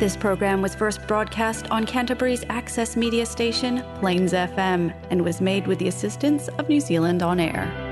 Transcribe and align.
This 0.00 0.16
program 0.16 0.60
was 0.60 0.74
first 0.74 1.06
broadcast 1.06 1.70
on 1.70 1.86
Canterbury's 1.86 2.44
access 2.50 2.96
media 2.96 3.24
station, 3.26 3.82
Plains 4.00 4.32
FM, 4.34 4.92
and 5.10 5.24
was 5.24 5.40
made 5.40 5.66
with 5.66 5.78
the 5.78 5.88
assistance 5.88 6.48
of 6.48 6.68
New 6.68 6.80
Zealand 6.80 7.22
On 7.22 7.40
Air. 7.40 7.86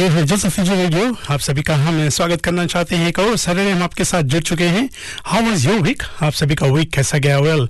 ये 0.00 0.08
है 0.08 0.24
जल 0.26 0.36
सफीजी 0.36 0.74
radio 0.74 1.06
आप 1.30 1.40
सभी 1.40 1.62
का 1.62 1.74
हम 1.76 2.08
स्वागत 2.08 2.40
करना 2.42 2.64
चाहते 2.66 2.96
हैं 2.96 3.08
एक 3.08 3.18
और 3.18 3.36
सैटरडे 3.36 3.70
हम 3.70 3.82
आपके 3.82 4.04
साथ 4.04 4.22
जुड़ 4.32 4.42
चुके 4.42 4.64
हैं 4.74 4.88
हाउ 5.26 5.42
वाज 5.44 5.66
योर 5.66 5.80
वीक 5.82 6.02
आप 6.22 6.32
सभी 6.32 6.54
का 6.54 6.66
वीक 6.66 6.92
कैसा 6.94 7.18
गया 7.26 7.38
वेल 7.40 7.68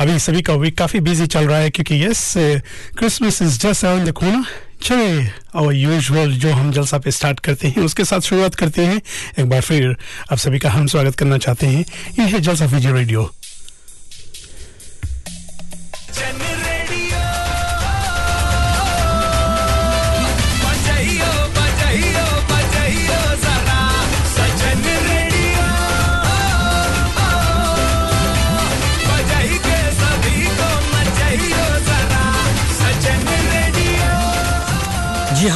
अभी 0.00 0.18
सभी 0.26 0.42
का 0.48 0.54
वीक 0.62 0.78
काफी 0.78 1.00
बिजी 1.08 1.26
चल 1.26 1.48
रहा 1.48 1.58
है 1.58 1.70
क्योंकि 1.70 2.04
yes 2.04 2.22
Christmas 2.98 3.42
is 3.42 3.58
just 3.62 3.84
around 3.84 4.08
the 4.08 4.12
corner 4.20 4.44
चलिए 4.83 5.31
और 5.55 5.73
यूजुअल 5.73 6.33
जो 6.33 6.51
हम 6.51 6.71
जलसा 6.71 6.97
पे 6.97 7.11
स्टार्ट 7.11 7.39
करते 7.39 7.67
हैं, 7.67 7.83
उसके 7.83 8.05
साथ 8.05 8.19
शुरुआत 8.19 8.55
करते 8.55 8.85
हैं। 8.85 9.01
एक 9.39 9.49
बार 9.49 9.61
फिर 9.61 9.95
आप 10.31 10.37
सभी 10.37 10.59
का 10.59 10.69
हम 10.69 10.87
स्वागत 10.87 11.15
करना 11.15 11.37
चाहते 11.37 11.67
हैं। 11.67 11.85
ये 12.19 12.25
है 12.25 12.39
जलसा 12.39 12.67
फीजी 12.67 12.91
रेडियो। 12.91 13.31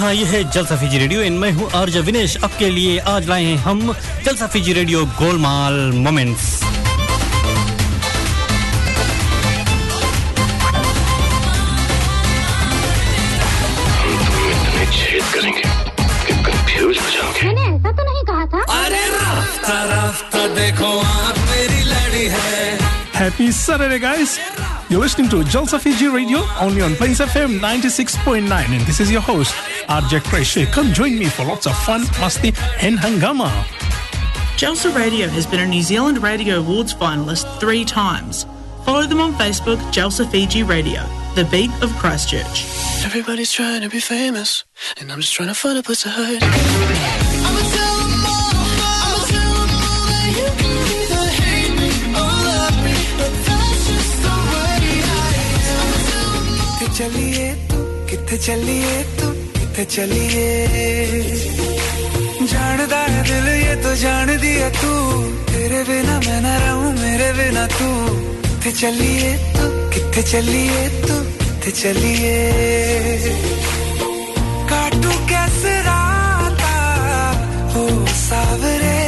हाँ 0.03 0.13
ये 0.13 0.23
है 0.27 0.43
जलसा 0.51 0.75
फीजी 0.75 0.97
रेडियो। 0.97 1.21
इन 1.23 1.33
मैं 1.39 1.51
हूँ 1.55 1.69
आर्ज 1.75 1.97
विनेश। 2.07 2.35
आपके 2.43 2.69
लिए 2.69 2.97
आज 3.07 3.27
लाए 3.27 3.43
हैं 3.43 3.57
हम 3.57 3.93
Jalsa 4.25 4.47
Fiji 4.53 4.73
radio 4.73 5.05
Golmaal 5.19 5.75
moments. 5.95 6.51
हो 17.83 17.91
तो 17.91 18.03
नहीं 18.03 18.23
कहा 18.23 18.45
था। 18.51 18.61
अरे 18.73 19.07
राफ्ता 19.15 19.83
राफ्ता 19.93 20.47
देखो 20.55 20.97
आप 20.99 21.37
मेरी 21.49 21.81
लड़ी 21.93 22.27
है। 22.35 22.77
Happy 23.13 23.51
Saturday, 23.51 23.99
guys! 24.03 24.39
You're 24.89 25.01
listening 25.01 25.29
to 25.29 25.37
Jalsa 25.53 25.79
Fiji 25.79 26.07
Radio 26.13 26.39
only 26.63 26.81
on 26.81 26.95
Plains 26.95 27.21
FM 27.25 27.59
96.9, 27.61 28.73
and 28.77 28.89
this 28.89 28.99
is 28.99 29.11
your 29.11 29.21
host, 29.21 29.53
RJ 29.88 30.20
Krish. 30.28 30.70
Come 30.72 30.92
join 30.92 31.18
me 31.18 31.26
for 31.26 31.44
lots 31.44 31.66
of 31.66 31.76
fun, 31.78 32.02
masti, 32.20 32.54
and 32.82 32.98
hangama. 32.98 33.50
Jalsa 34.56 34.94
Radio 34.94 35.28
has 35.28 35.46
been 35.46 35.60
a 35.60 35.66
New 35.66 35.82
Zealand 35.82 36.22
Radio 36.22 36.58
Awards 36.58 36.92
finalist 36.92 37.46
three 37.60 37.84
times. 37.84 38.44
Follow 38.84 39.04
them 39.06 39.20
on 39.20 39.32
Facebook, 39.34 39.78
Jalsa 39.92 40.28
Fiji 40.30 40.62
Radio, 40.62 41.02
the 41.34 41.44
beat 41.50 41.70
of 41.82 41.92
Christchurch. 41.96 42.64
Everybody's 43.04 43.52
trying 43.52 43.82
to 43.82 43.88
be 43.88 44.00
famous, 44.00 44.64
and 44.98 45.12
I'm 45.12 45.20
just 45.20 45.32
trying 45.34 45.48
to 45.48 45.54
find 45.54 45.78
a 45.78 45.82
place 45.82 46.02
to 46.02 46.08
hide. 46.10 46.42
I'm 46.42 47.56
a 47.62 47.64
supermodel, 47.72 48.66
I'm 49.04 49.14
a 49.14 49.24
supermodel. 49.30 50.26
You 50.38 50.48
can 50.60 50.76
either 50.98 51.24
hate 51.40 51.74
me 51.78 51.90
or 52.18 52.32
love 52.50 52.76
me, 52.84 52.96
but 53.20 53.32
that's 53.46 53.80
just 53.88 54.14
the 54.24 54.36
way 54.50 54.80
I 55.06 55.32
am. 55.54 55.78
I'm 55.78 55.90
a 55.94 56.00
supermodel. 56.08 56.78
किथे 56.78 56.88
चलिए 56.98 57.46
तू 57.70 57.78
किथे 58.10 58.36
चलिए 58.46 59.02
तू 59.20 59.26
किथे 59.73 59.85
चलिए। 59.89 60.49
जानदा 62.45 62.99
है 63.09 63.21
दिल 63.25 63.47
ये 63.57 63.75
तो 63.81 63.93
जान 63.97 64.29
दिया 64.37 64.69
तू। 64.69 64.91
तेरे 65.49 65.81
बिना 65.89 66.15
मैं 66.25 66.41
ना 66.41 66.53
रहूँ, 66.61 66.91
मेरे 66.93 67.29
बिना 67.33 67.65
तू। 67.73 67.89
किथे 68.61 68.71
चलिए 68.71 69.31
तू 69.55 69.65
किथे 69.89 70.21
चलिए 70.29 70.83
तू 71.01 71.15
किथे 71.41 71.71
चलिए। 71.81 72.37
काटू 74.69 75.11
कैसे 75.25 75.73
राता 75.89 76.75
हो 77.73 77.83
सावरे। 78.21 79.01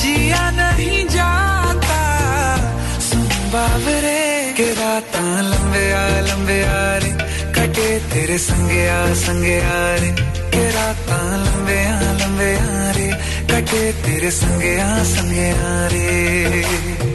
जिया 0.00 0.44
नहीं 0.60 1.04
जाता, 1.12 2.00
सुन 3.08 3.28
के 4.56 4.72
लंबे 5.52 5.84
आ 5.92 6.06
लंबे 6.28 6.58
आ 6.64 7.03
तेरे 7.84 8.38
संगे 8.38 8.88
आ 8.88 9.14
संगे 9.14 9.60
आ 9.60 9.94
रे। 9.94 10.10
तेरा 10.50 10.92
ता 10.92 11.36
लंबे 11.36 11.86
आ 11.86 12.12
लंबे 12.12 12.56
आ 12.56 12.90
रे। 12.90 13.10
कटे 13.50 13.92
तेरे 13.92 14.30
संगे 14.30 14.80
आ 14.80 15.02
संगे 15.02 15.50
आ 15.50 15.88
रे। 15.92 17.13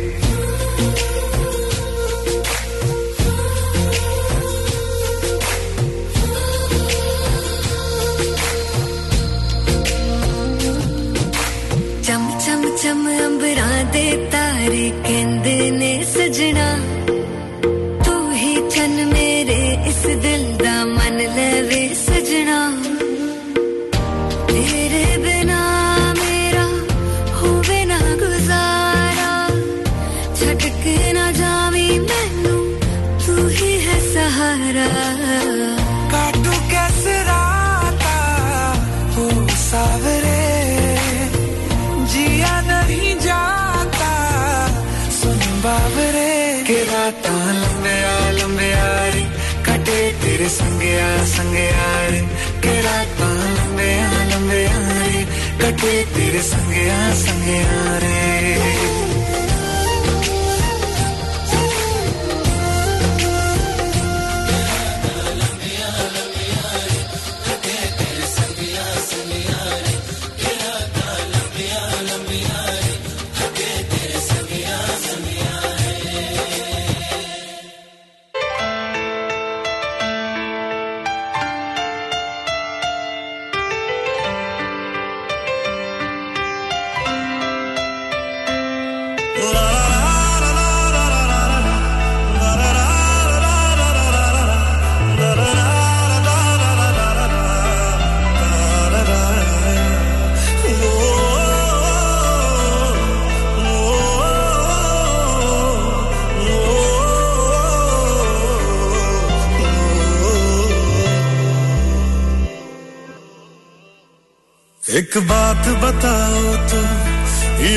रात 47.09 47.25
लंबे 47.25 47.93
आ 48.05 48.17
लंबे 48.37 48.69
आ 48.71 48.93
रे 49.13 49.23
कटे 49.65 49.97
तेरे 50.21 50.49
संगे 50.57 50.93
आ 51.01 51.09
संगे 51.33 51.65
आ 51.73 51.89
रे 52.11 52.21
के 52.61 52.75
रात 52.85 53.21
लंबे 53.57 53.89
आ 53.97 54.23
लंबे 54.29 54.63
आ 54.65 54.85
रे 55.09 55.25
कटे 55.61 55.93
तेरे 56.13 56.41
संगया 56.53 56.97
आ, 57.09 57.13
संगे 57.25 57.61
आ 57.65 57.97
रे। 58.05 59.08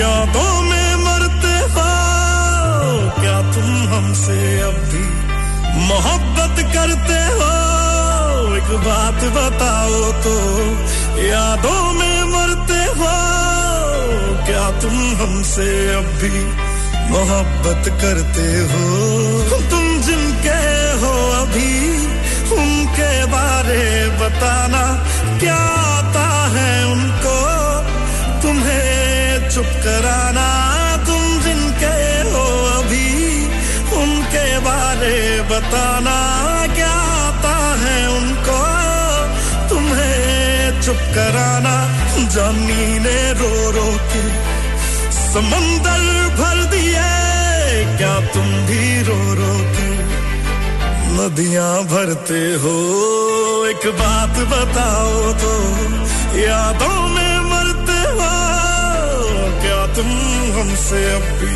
यादों 0.02 0.62
में 0.62 0.96
मरते 0.96 1.54
हो। 1.74 1.90
क्या 3.20 3.36
तुम 3.54 3.68
हमसे 3.92 4.38
अब 4.60 4.78
भी 4.92 5.04
मोहब्बत 5.88 6.56
करते 6.74 7.18
हो? 7.38 7.50
एक 8.56 8.70
बात 8.86 9.24
बताओ 9.36 10.00
तो 10.24 10.34
यादों 11.22 11.82
में 11.92 12.18
मरते 12.24 12.80
हो। 13.00 13.12
क्या 14.46 14.64
तुम 14.80 14.96
हमसे 15.22 15.68
अब 15.94 16.08
भी 16.22 16.34
मोहब्बत 17.12 17.88
करते 18.02 18.48
हो? 18.72 18.84
तुम 19.70 19.86
जिनके 20.00 20.60
हो 21.02 21.12
अभी, 21.42 21.74
उनके 22.56 23.12
बारे 23.26 23.84
बताना 24.20 24.82
क्या 25.40 25.60
आता 25.92 26.26
है 26.56 26.72
उनको? 26.86 27.36
तुम्हें 28.42 29.01
चुप 29.54 29.64
कराना 29.64 30.46
तुम 30.96 31.40
जिनके 31.42 31.96
हो 32.30 32.44
अभी, 32.78 33.44
उनके 34.02 34.58
बारे 34.58 35.42
बताना 35.50 36.16
क्या 36.74 36.90
आता 36.90 37.76
है 37.76 38.08
उनको? 38.08 38.60
तुम्हें 39.68 40.80
चुप 40.80 40.96
कराना, 40.96 41.74
जानी 42.34 42.98
ने 42.98 43.32
रो 43.32 43.70
रो 43.70 43.90
के 44.12 44.24
समंदर 45.12 46.02
भर 46.40 46.64
दिए। 46.64 47.10
क्या 47.96 48.20
तुम 48.20 48.48
भी 48.66 49.02
रो 49.02 49.34
रो 49.34 49.54
के 49.76 49.90
नदियाँ 51.16 51.84
भरते 51.84 52.42
हो? 52.54 52.76
एक 53.66 53.86
बात 53.86 54.38
बताओ 54.48 55.32
तो 55.32 55.52
यादों 56.38 56.71
तुम 59.96 60.06
हमसे 60.56 61.00
अब 61.14 61.24
भी 61.40 61.54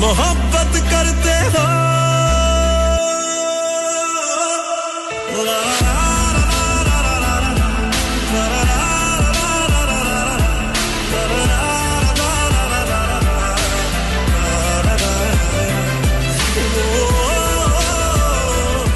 मोहब्बत 0.00 0.78
करते 0.90 1.34
हो। 1.54 2.01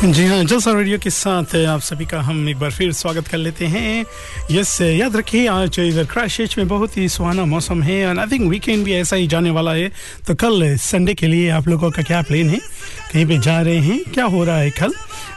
जी 0.07 0.25
हाँ 0.27 0.45
जलसा 0.45 0.73
रेडियो 0.73 0.99
के 0.99 1.11
साथ 1.11 1.55
आप 1.67 1.81
सभी 1.81 2.07
का 2.07 2.21
हम 2.21 2.49
एक 2.49 2.59
बार 2.59 2.71
फिर 2.71 2.93
स्वागत 2.93 3.29
कर 3.29 3.39
लेते 3.39 3.67
हैं। 3.67 4.05
यस, 4.51 4.81
याद 4.81 5.17
रखिए, 5.17 5.47
आज 5.49 5.79
इधर 5.81 6.05
क्रैश 6.05 6.59
में 6.59 6.69
बहुत 6.69 6.97
ही 6.97 7.09
सुहाना 7.09 7.45
मौसम 7.45 7.83
है 7.83 7.97
एंड 8.11 8.19
आई 8.19 8.27
थिंक 8.27 8.49
वीकेंड 8.51 8.85
भी 8.85 8.93
ऐसा 8.93 9.17
ही 9.17 9.27
जाने 9.27 9.51
वाला 9.51 9.73
है। 9.73 9.89
तो 10.27 10.35
कल 10.35 10.77
संडे 10.77 11.15
के 11.15 11.27
लिए 11.27 11.51
आप 11.51 11.69
लोगों 11.69 11.91
का 11.91 12.03
क्या 12.03 12.23
प्लान 12.23 12.51
है? 12.51 12.59
कहीं 13.13 13.27
पे 13.27 13.39
जा 13.39 13.61
रहे 13.61 13.79
हैं? 13.79 14.01
क्या 14.15 14.25
हो 14.25 14.45
रहा 14.45 14.59
है 14.59 14.71
कल? 14.71 14.95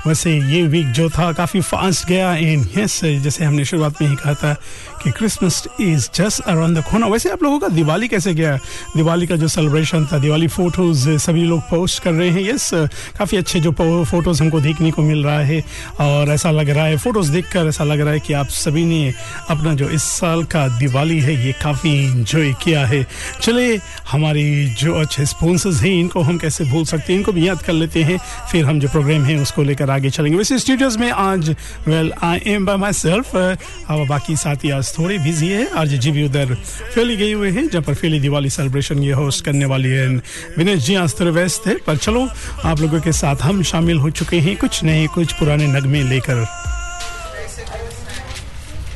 वैसे 0.08 0.38
ये 0.38 0.62
वीक 0.64 0.92
जो 0.92 1.10
था, 1.10 1.32
काफ़ी 1.34 1.62
फास्ट 1.62 2.08
गया 2.08 2.36
एंड 2.36 2.68
यस 2.78 3.04
जैसे 3.04 3.46
हमने 3.46 3.66
शुरुआत 3.66 4.02
में 4.02 4.10
ही 4.10 4.16
कहा 4.16 4.34
था 4.34 4.56
कि 5.04 5.12
Christmas 5.12 5.68
is 5.82 6.08
just 6.16 6.42
around 6.42 6.78
the 6.78 6.84
कोना 6.84 7.08
वैसे 7.08 7.30
आप 7.30 7.44
लोगों 7.44 7.60
का 7.60 7.68
दिवाली 7.68 8.08
कैसे 8.08 8.34
गया? 8.34 8.58
दिवाली 8.96 9.28
का 9.28 9.36
जो 9.36 9.48
सेलिब्रेशन 9.48 10.06
था, 10.06 10.18
दिवाली 10.20 10.48
फ़ोटोज़ 10.48 11.10
सभी 11.18 11.44
लोग 11.44 11.62
पोस्ट 11.62 12.04
कर 12.04 12.12
रहे 12.12 12.30
हैं। 12.30 12.42
यस 12.44 12.70
काफ़ी 13.18 13.38
अच्छे 13.38 13.60
जो 13.60 13.72
फ़ोटोज़ 14.06 14.42
हमको 14.44 14.60
देखने 14.60 14.92
को 14.92 15.02
मिल 15.02 15.24
रहा 15.24 15.40
है 15.40 15.64
और 16.00 16.30
ऐसा 16.30 16.52
लग 16.52 16.70
रहा 16.70 16.86
है 16.86 16.98
फ़ोटोज़ 16.98 17.32
देखकर 17.32 17.68
ऐसा 17.68 17.84
लग 17.84 18.00
रहा 18.00 18.14
है 18.14 18.20
कि 18.20 18.34
आप 18.34 18.48
सभी 18.50 18.86
ने 18.86 19.14
अपना 19.50 19.74
जो 19.74 19.90
इस 19.90 20.04
साल 20.04 20.44
का 20.44 20.68
दिवाली 20.80 21.20
है, 21.20 21.46
ये 21.46 21.52
काफ़ी 21.64 21.92
इंजॉय 22.06 22.54
किया 22.64 22.86
है। 22.86 23.06
चले, 23.42 23.80
हमारी 24.12 24.68
जो 24.74 24.94
अच्छे 24.96 25.26
स्पॉन्सर्स 25.26 25.82
हैं, 25.82 25.92
इनको 25.92 26.22
हम 26.22 26.38
कैसे 26.38 26.64
भूल 26.66 26.86
सकते 26.86 27.14
हैं? 27.14 27.20
इनको 27.20 27.32
भी 27.32 27.48
याद 27.48 27.62
कर 27.62 27.74
लेते 27.74 28.04
हैं, 28.04 28.20
फिर 28.52 28.66
हम 28.66 28.80
जो 28.80 28.88
प्रोग्राम 28.88 29.24
है, 29.24 29.38
उसको 29.38 29.64
लेकर 29.64 29.90
आगे 29.90 30.10
चलेंगे। 30.10 30.38
वैसे 30.38 30.60
स्टूडियोज 30.60 30.98
में 30.98 31.10
आज 31.12 31.50
well 31.88 32.12
I 32.24 32.42
am 32.48 32.66
by 32.66 32.78
myself 32.94 33.36
बाकी 34.10 34.36
साथी 34.36 34.70
आज 34.70 34.89
थोड़े 34.98 35.18
बिज़ी 35.20 35.48
है। 35.48 35.68
आज 35.78 35.94
जी 35.96 36.12
भी 36.12 36.24
उधर 36.26 36.54
फेली 36.96 37.16
गए 37.18 37.32
हुए 37.32 37.50
हैं 37.52 37.68
जहाँ 37.70 37.84
पर 37.84 37.94
फेली 37.94 38.20
दिवाली 38.20 38.50
सेलिब्रेशन 38.50 39.04
ये 39.04 39.14
होस्ट 39.14 39.44
करने 39.46 39.66
वाली 39.66 39.90
है 39.90 40.08
विनेश 40.58 40.84
जी 40.84 40.96
आज 40.96 41.20
थोड़े 41.20 41.32
व्यस्त 41.32 41.68
है 41.68 41.76
पर 41.88 41.98
चलो 41.98 42.28
आप 42.66 42.82
लोगों 42.82 43.00
के 43.02 43.12
साथ 43.14 43.42
हम 43.42 43.62
शामिल 43.64 43.98
हो 43.98 44.10
चुके 44.12 44.40
हैं 44.40 44.56
कुछ 44.58 44.84
नए 44.84 45.06
कुछ 45.08 45.34
पुराने 45.34 45.68
नगमे 45.70 46.04
लेकर। 46.04 46.46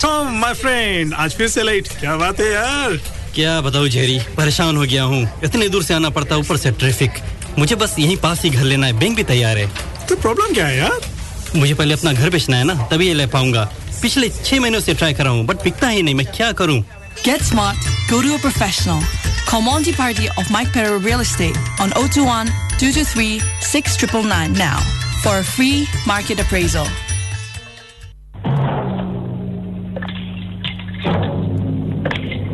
टॉम 0.02 0.40
माय 0.40 0.54
फ्रेंड 0.54 1.14
आज 1.14 1.36
फिर 1.36 1.48
से 1.48 1.64
लेट 1.64 1.88
क्या 2.00 2.16
बात 2.18 2.40
है 2.40 2.52
यार? 2.52 3.00
क्या 3.36 3.60
बताऊँ 3.62 3.88
जेरी 3.90 4.20
परेशान 4.38 4.78
हो 4.78 4.84
गया 4.84 5.04
हूँ। 5.04 5.28
इतने 5.44 5.70
दूर 5.70 5.84
से 5.84 5.94
आना 5.94 6.10
पड़ता 6.10 6.38
ऊपर 6.38 6.58
से 6.58 6.72
ट्रैफ़िक 6.72 7.12
मुझे 7.60 7.76
बस 7.76 7.96
यहीं 8.00 8.18
पास 8.18 8.44
ही 8.44 8.50
घर 8.50 8.64
लेना 8.64 8.88
है 8.88 9.00
बैंक 9.00 9.16
भी 9.16 9.24
तैयार 9.24 9.58
है। 9.58 9.68
तो 10.10 10.16
प्रॉब्लम 10.16 10.54
क्या 10.54 10.68
है 10.68 10.78
यार? 10.78 11.00
मुझे 11.56 11.74
पहले 11.74 11.94
अपना 11.94 12.14
घर 12.14 12.30
बेचना 12.30 12.58
है 12.58 12.64
ना 12.64 12.74
तभी 12.92 13.08
ये 13.08 13.14
ले 13.14 13.26
पाऊँगा। 13.28 13.70
पिछले 14.03 14.29
छह 14.45 14.61
महीनों 14.61 14.81
से 14.81 14.95
ट्राई 14.95 15.15
कर 15.15 15.25
रहा 15.25 15.33
हूँ 15.33 15.45
बट 15.47 15.63
पिकता 15.65 15.89
ही 15.89 16.03
नहीं 16.03 16.15
मैं 16.15 16.27
क्या 16.37 16.53
करूँ 16.63 16.83
Get 17.23 17.41
smart, 17.43 17.87
go 18.09 18.19
to 18.25 18.35
a 18.35 18.39
professional. 18.39 19.01
Call 19.47 19.63
Monty 19.63 19.93
Party 19.93 20.29
of 20.41 20.51
Mike 20.53 20.69
Perro 20.73 20.99
Real 21.07 21.21
Estate 21.21 21.57
on 21.81 21.91
021 22.01 22.47
223 22.79 23.41
6999 23.61 24.53
now 24.57 24.79
for 25.25 25.33
a 25.39 25.45
free 25.45 25.81
market 26.07 26.39
appraisal. 26.39 26.87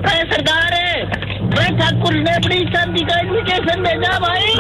अरे 0.07 0.23
सरकार 0.33 0.75
मैं 1.55 1.69
ठाकुर 1.79 2.15
ने 2.25 2.35
अपनी 2.35 2.59
शादी 2.75 3.05
का 3.11 3.19
इन्विटेशन 3.27 3.83
भेजा 3.87 4.19
भाई 4.25 4.53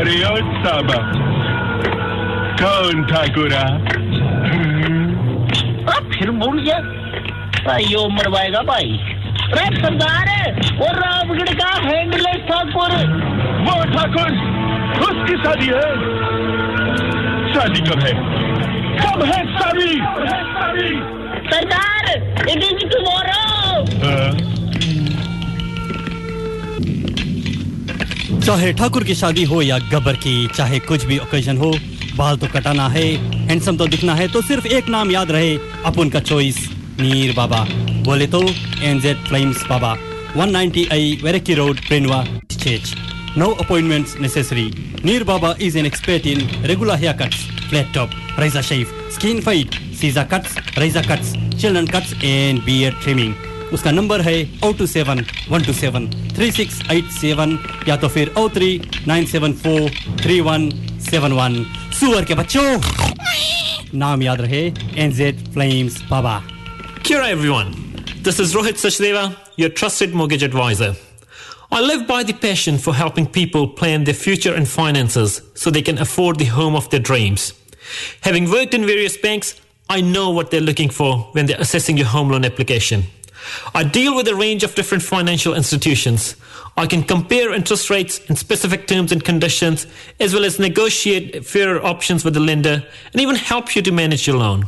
अरे 0.00 0.16
ओ 0.30 0.36
साबा 0.64 0.98
कौन 2.62 3.04
ठाकुरा 3.12 3.62
अब 3.94 4.01
फिर 6.23 6.31
भूल 6.31 6.59
गया। 6.63 6.75
भाई 7.63 7.85
यो 7.85 8.01
मरवाएगा 8.09 8.59
भाई। 8.67 8.91
अरे 9.45 9.65
सरदार 9.77 10.29
वो 10.75 10.85
रामगढ़ 10.97 11.49
का 11.53 11.71
हैंडलेस 11.85 12.37
ठाकुर। 12.49 12.93
वो 13.65 13.73
ठाकुर 13.93 14.29
उसकी 15.07 15.35
शादी 15.43 15.67
है। 15.67 15.89
शादी 17.53 17.81
कब 17.89 17.99
है? 18.05 18.13
कब 19.01 19.23
है 19.23 19.41
शादी? 19.57 19.91
सरदार 21.49 22.03
इट 22.51 22.63
इज़ 22.63 22.85
टुमारो 22.93 23.41
चाहे 28.39 28.73
ठाकुर 28.73 29.03
की 29.03 29.15
शादी 29.15 29.43
हो 29.43 29.61
या 29.61 29.77
गब्बर 29.91 30.15
की 30.23 30.35
चाहे 30.55 30.79
कुछ 30.87 31.05
भी 31.05 31.17
ओकेजन 31.17 31.57
हो 31.57 31.73
बाल 32.15 32.37
तो 32.37 32.47
कटाना 32.47 32.87
है 32.89 33.05
हैंडसम 33.47 33.77
तो 33.77 33.85
दिखना 33.87 34.15
है 34.15 34.27
तो 34.31 34.41
सिर्फ़ 34.41 34.67
एक 34.67 34.89
नाम 34.89 35.11
याद 35.11 35.31
रहे, 35.31 35.55
अपन 35.85 36.09
का 36.09 36.19
चॉइस 36.19 36.57
नीर 36.99 37.33
बाबा। 37.35 37.65
बोले 38.05 38.27
तो 38.27 38.41
एनजेड 38.83 39.17
फ्लेम्स 39.27 39.63
बाबा। 39.69 39.95
190 40.37 40.85
आई 40.91 41.17
वेरेकी 41.23 41.53
रोड 41.53 41.79
प्रिनवा 41.87 42.23
चेच 42.51 42.93
no 43.37 43.47
appointments 43.61 44.15
necessary 44.21 44.69
Neer 45.05 45.23
Baba 45.23 45.55
is 45.61 45.77
an 45.77 45.85
expert 45.85 46.27
in 46.27 46.47
regular 46.65 46.97
hair 46.97 47.13
cuts 47.21 47.45
flat 47.69 47.93
top 47.95 48.11
razor 48.39 48.61
shave 48.61 48.93
skin 49.15 49.41
fade 49.41 49.75
scissor 50.01 50.23
cuts 50.33 50.55
razor 50.77 51.07
cuts 51.07 51.33
children 51.61 51.87
cuts 51.87 52.13
and 52.23 52.63
beard 52.65 53.01
trimming 53.03 53.33
उसका 53.73 53.91
number 53.91 54.21
है 54.21 54.37
O 54.63 54.71
two 54.79 54.85
seven 54.87 55.25
one 55.49 55.63
two 55.65 55.73
seven 55.73 56.09
three 56.35 56.51
six 56.51 56.81
eight 56.91 57.11
seven 57.11 57.57
या 57.87 57.95
तो 57.97 58.07
फिर 58.15 58.33
O 58.37 58.47
three 58.55 58.69
nine 59.07 59.25
seven 59.25 59.53
four 59.63 59.89
three 60.21 60.39
one 60.41 60.69
seven 61.10 61.32
one 61.32 61.64
सुअर 62.00 62.24
के 62.24 62.34
बच्चों 62.34 62.68
नाम 63.98 64.22
याद 64.22 64.40
रहे 64.40 64.62
NZ 65.04 65.44
flames 65.54 66.00
Baba 66.10 66.40
Kia 67.08 67.20
everyone. 67.24 67.68
This 68.22 68.38
is 68.38 68.54
Rohit 68.54 68.80
Sachdeva, 68.80 69.20
your 69.56 69.70
trusted 69.70 70.14
mortgage 70.14 70.42
advisor. 70.42 70.88
I 71.70 71.80
live 71.80 72.06
by 72.06 72.22
the 72.22 72.34
passion 72.34 72.76
for 72.76 72.92
helping 72.94 73.26
people 73.26 73.68
plan 73.68 74.04
their 74.04 74.14
future 74.14 74.52
and 74.54 74.68
finances 74.68 75.40
so 75.54 75.70
they 75.70 75.80
can 75.80 75.98
afford 75.98 76.38
the 76.38 76.50
home 76.56 76.76
of 76.76 76.90
their 76.90 77.00
dreams. 77.00 77.46
Having 78.20 78.50
worked 78.50 78.74
in 78.74 78.84
various 78.86 79.16
banks, 79.16 79.54
I 79.88 80.02
know 80.02 80.28
what 80.30 80.50
they're 80.50 80.68
looking 80.68 80.90
for 80.90 81.12
when 81.32 81.46
they're 81.46 81.60
assessing 81.60 81.96
your 81.96 82.08
home 82.08 82.28
loan 82.30 82.44
application. 82.44 83.04
I 83.73 83.83
deal 83.83 84.15
with 84.15 84.27
a 84.27 84.35
range 84.35 84.63
of 84.63 84.75
different 84.75 85.03
financial 85.03 85.53
institutions. 85.53 86.35
I 86.75 86.87
can 86.87 87.03
compare 87.03 87.53
interest 87.53 87.89
rates 87.89 88.19
and 88.27 88.37
specific 88.37 88.87
terms 88.87 89.11
and 89.11 89.23
conditions, 89.23 89.85
as 90.19 90.33
well 90.33 90.45
as 90.45 90.59
negotiate 90.59 91.45
fairer 91.45 91.83
options 91.83 92.25
with 92.25 92.33
the 92.33 92.39
lender 92.39 92.83
and 93.11 93.21
even 93.21 93.35
help 93.35 93.75
you 93.75 93.81
to 93.83 93.91
manage 93.91 94.25
your 94.25 94.37
loan. 94.37 94.65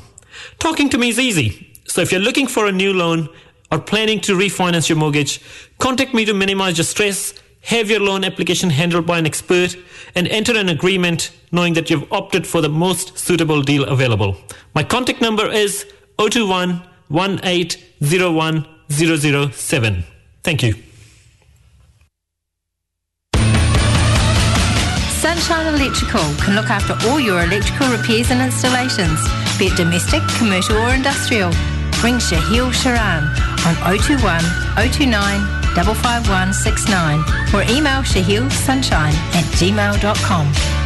Talking 0.60 0.90
to 0.90 0.98
me 0.98 1.10
is 1.10 1.20
easy. 1.20 1.72
So 1.88 2.02
if 2.02 2.12
you're 2.12 2.22
looking 2.22 2.48
for 2.48 2.68
a 2.68 2.72
new 2.72 2.94
loan 2.94 3.30
or 3.72 3.80
planning 3.80 4.20
to 4.22 4.38
refinance 4.38 4.90
your 4.90 4.98
mortgage, 4.98 5.42
contact 5.80 6.14
me 6.14 6.26
to 6.26 6.34
minimize 6.34 6.78
your 6.78 6.86
stress, 6.86 7.34
have 7.62 7.90
your 7.90 8.00
loan 8.00 8.24
application 8.24 8.70
handled 8.70 9.08
by 9.08 9.18
an 9.18 9.26
expert, 9.26 9.76
and 10.14 10.28
enter 10.28 10.56
an 10.56 10.70
agreement 10.70 11.32
knowing 11.52 11.74
that 11.74 11.90
you've 11.90 12.12
opted 12.12 12.46
for 12.46 12.62
the 12.62 12.70
most 12.70 13.18
suitable 13.18 13.62
deal 13.62 13.84
available. 13.86 14.38
My 14.76 14.84
contact 14.84 15.22
number 15.22 15.50
is 15.50 15.86
021 16.20 16.84
1801 17.10 18.66
007. 18.90 20.04
Thank 20.44 20.64
you. 20.64 20.76
Sunshine 25.26 25.74
Electrical 25.74 26.24
can 26.44 26.56
look 26.56 26.70
after 26.70 26.96
all 27.08 27.20
your 27.20 27.44
electrical 27.44 27.90
repairs 27.90 28.32
and 28.32 28.42
installations, 28.42 29.20
be 29.58 29.66
it 29.66 29.76
domestic, 29.76 30.22
commercial 30.38 30.78
or 30.78 30.94
industrial. 30.94 31.50
Ring 32.04 32.20
Shahil 32.20 32.72
Sharan 32.72 33.24
on 33.66 33.76
021 33.98 34.22
029 34.76 35.66
55169 35.76 37.20
or 37.54 37.64
email 37.64 38.02
shahilsunshine 38.02 39.14
at 39.34 39.46
gmail.com. 39.58 40.85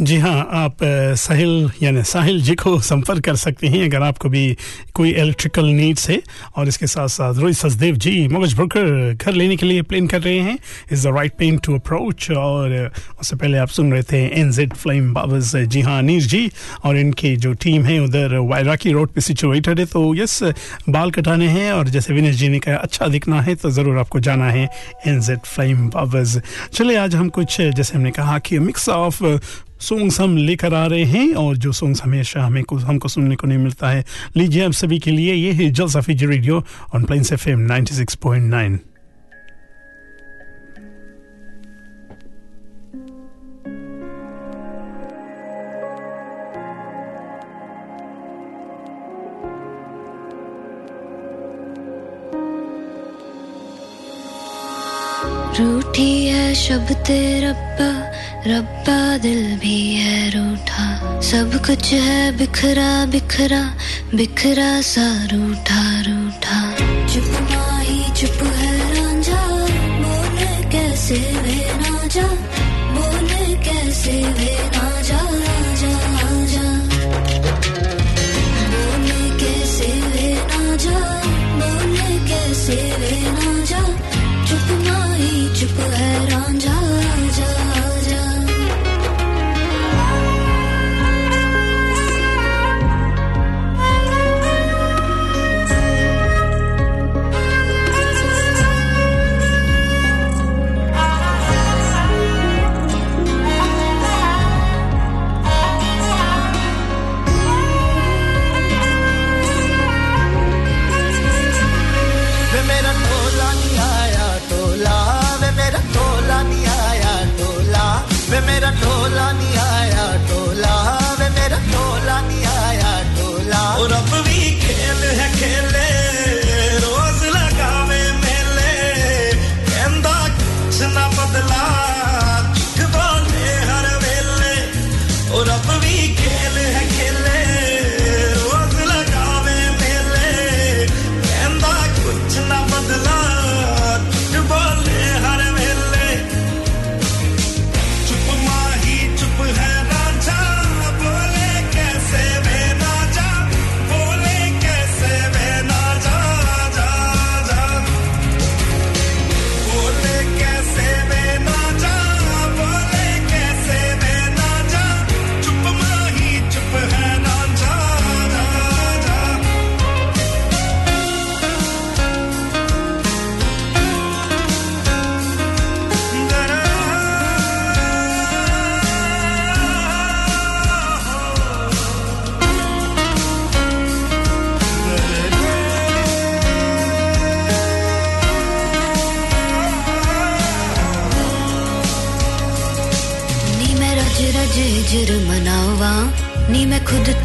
जी 0.00 0.16
हाँ 0.18 0.48
आप 0.52 0.76
साहिल, 1.18 1.70
यानी 1.82 2.02
साहिल 2.02 2.40
जी 2.42 2.54
को 2.54 2.78
संपर्क 2.80 3.24
कर 3.24 3.36
सकते 3.36 3.66
हैं 3.66 3.84
अगर 3.84 4.02
आपको 4.02 4.28
भी 4.28 4.56
कोई 4.94 5.10
इलेक्ट्रिकल 5.10 5.64
नीड्स 5.66 6.08
है 6.10 6.20
और 6.56 6.68
इसके 6.68 6.86
साथ 6.86 7.08
साथ 7.08 7.34
रोहित 7.34 7.56
सचदेव 7.56 7.96
जी, 7.96 8.28
मगज 8.28 8.54
ब्रोकर 8.54 9.14
घर 9.14 9.32
लेने 9.32 9.56
के 9.56 9.66
लिए 9.66 9.82
प्लान 9.82 10.06
कर 10.06 10.22
रहे 10.22 10.38
हैं। 10.38 10.58
Is 10.92 11.08
the 11.08 11.14
right 11.14 11.32
plan 11.36 11.56
to 11.58 11.74
approach 11.74 12.30
और 12.30 12.92
उससे 13.20 13.36
पहले 13.36 13.58
आप 13.58 13.68
सुन 13.68 13.92
रहे 13.92 14.02
थे 14.02 14.22
एन 14.40 14.52
जेड 14.52 14.74
फ्लेम 14.74 15.12
बाबस 15.14 15.54
जी 15.56 15.80
हाँ 15.80 15.98
अनीस 15.98 16.26
जी 16.28 16.50
और 16.84 16.96
इनकी 16.96 17.36
जो 17.36 17.52
टीम 17.52 17.84
है 17.84 17.98
उधर 18.00 18.36
वायराकी 18.38 18.92
रोड 18.92 19.08
पे 19.08 19.20
सिचुएटेड 19.20 19.78
है 19.78 19.86
तो 19.86 20.14
यस 20.14 20.42
बाल 20.88 21.10
कटाने 21.10 21.48
हैं 21.48 21.72
और 21.72 21.88
जैसे 21.88 22.14
विनेश 22.14 22.36
जी 22.36 22.48
ने 22.48 22.58
कहा 22.58 22.76
अच्छा 22.76 23.06
दिखना 23.06 23.42
है 23.42 23.54
तो 23.54 23.70
ज़रूर 23.70 23.98
आपको 23.98 24.20
जाना 24.20 24.50
है 24.50 24.68
एन 25.06 25.20
जेड 25.20 25.40
फ्लेम 25.44 25.88
बाबस 25.88 26.38
चलिए, 26.72 26.96
आज 26.96 27.14
हम 27.14 27.28
कुछ, 27.28 27.60
जैसे 27.60 27.96
हमने 27.98 28.10
कहा 28.10 28.38
कि 28.38 28.58
मिक्स 28.58 28.88
ऑफ़ 28.88 29.24
सॉन्ग्स 29.80 30.20
हम 30.20 30.36
लेकर 30.36 30.74
आ 30.74 30.86
रहे 30.86 31.04
हैं 31.04 31.34
और 31.34 31.56
जो 31.56 31.72
सॉन्ग्स 31.72 32.02
हमेशा 32.02 32.44
हमें 32.44 32.64
को 32.64 32.76
हमको 32.76 33.08
सुनने 33.08 33.36
को 33.36 33.46
नहीं 33.46 33.58
मिलता 33.58 33.88
है। 33.88 34.04
लीजिए 34.36 34.64
आप 34.64 34.72
सभी 34.72 34.98
के 34.98 35.10
लिए, 35.10 35.34
ये 35.34 35.52
है 35.52 35.88
Safi 35.88 36.14
radio 36.14 36.64
on 36.94 37.04
Plains 37.04 37.32
F 37.32 37.48
M 37.48 37.68
96.9 37.68 38.87
रूठी 55.58 56.26
है 56.26 56.54
शब 56.54 56.86
रब्बा 57.44 57.90
रब्बा 58.46 59.18
दिल 59.18 59.56
भी 59.56 59.94
है 59.94 60.30
रूठा। 60.30 61.20
सब 61.20 61.56
कुछ 61.66 61.92
है 61.92 62.36
बिखरा 62.36 62.90
बिखरा 63.06 63.62
बिखरा 64.14 64.80
सा 64.80 65.06
रूठा 65.32 65.82
रूठा। 66.00 66.60
चुप 67.06 67.32
माही, 67.50 68.00
चुप 68.20 68.42
है 68.56 68.72
रांझा, 68.94 69.42
बोले 70.02 70.70
कैसे 70.70 71.16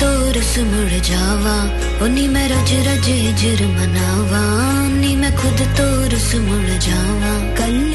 मैं 0.03 0.11
खुद 0.11 0.55
तो 0.55 0.63
मुड़ 0.63 0.99
जावा, 0.99 1.55
उन्हीं 2.05 2.29
मैं 2.29 2.49
रज 2.49 2.71
रज 2.87 3.07
जिर 3.41 3.67
मनावा, 3.67 4.41
उन्हीं 4.85 5.17
मैं 5.17 5.35
खुद 5.35 5.61
तोर 5.77 6.17
मुड़ 6.39 6.69
जावा। 6.79 7.55
कल्ली 7.55 7.92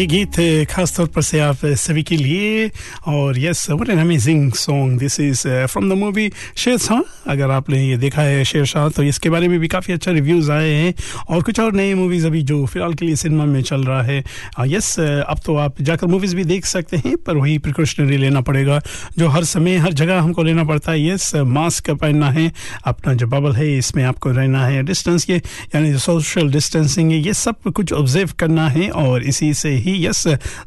ये 0.00 0.06
गीत 0.06 0.36
खास 0.70 0.96
तौर 0.96 1.06
पर 1.14 1.22
से 1.22 1.40
आप 1.40 1.64
सभी 1.76 2.02
के 2.02 2.16
लिए 2.16 2.70
और 3.08 3.38
yes 3.38 3.66
what 3.70 3.88
an 3.90 3.98
amazing 3.98 4.52
song 4.56 4.98
this 4.98 5.18
is 5.20 5.42
from 5.66 5.88
the 5.90 5.96
movie 5.98 6.30
Sher 6.56 6.78
Shah 6.78 7.30
अगर 7.30 7.50
आपने 7.50 7.82
ये 7.84 7.96
देखा 7.96 8.22
है 8.22 8.44
शेर 8.44 8.64
शाह 8.64 8.88
तो 8.88 9.02
इसके 9.02 9.30
बारे 9.30 9.48
में 9.48 9.58
भी 9.60 9.68
काफ़ी 9.68 9.94
अच्छा 9.94 10.10
रिव्यूज़ 10.10 10.50
आए 10.52 10.70
हैं 10.70 10.94
और 11.28 11.42
कुछ 11.42 11.60
और 11.60 11.72
नए 11.72 11.92
मूवीज़ 11.94 12.26
अभी 12.26 12.42
जो 12.42 12.64
फ़िलहाल 12.66 12.94
के 12.94 13.06
लिए 13.06 13.16
सिनेमा 13.16 13.44
में 13.44 13.60
चल 13.62 13.84
रहा 13.84 14.02
है। 14.02 14.22
यस 14.68 14.88
अब 15.00 15.40
तो 15.46 15.56
आप 15.56 15.82
जाकर 15.82 16.06
मूवीज़ 16.06 16.34
भी 16.36 16.44
देख 16.44 16.64
सकते 16.66 16.96
हैं, 16.96 17.16
पर 17.16 17.36
वही 17.36 17.58
प्रिकॉशनरी 17.58 18.16
लेना 18.16 18.40
पड़ेगा, 18.40 18.80
जो 19.18 19.28
हर 19.28 19.44
समय, 19.44 19.76
हर 19.76 19.92
जगह 19.92 20.20
हमको 20.20 20.42
लेना 20.42 20.64
पड़ता 20.64 20.92
है। 20.92 21.06
यस 21.06 21.34
मास्क 21.58 21.90
पहनना 21.92 22.30
है, 22.30 22.50
अपना 22.84 23.14
जो 23.14 23.26
बबल 23.26 23.56
है, 23.56 23.76
इसमें 23.78 24.02
आपको 24.04 24.30
रहना 24.30 24.64
है। 24.66 24.82
डिस्टेंस 24.82 25.28
ये, 25.30 25.36
यानी 25.74 25.92
सोशल 25.98 26.50
डिस्टेंसिंग 26.52 27.12
ये 27.12 27.34
सब 27.34 27.72
कुछ 27.74 27.92
ऑब्ज़र्व 27.92 28.34
करना 28.38 28.68
है 28.70 28.90
और 29.04 29.22
इसी 29.24 29.52
से 29.54 29.74
ही 29.76 29.89
yes 29.98 30.26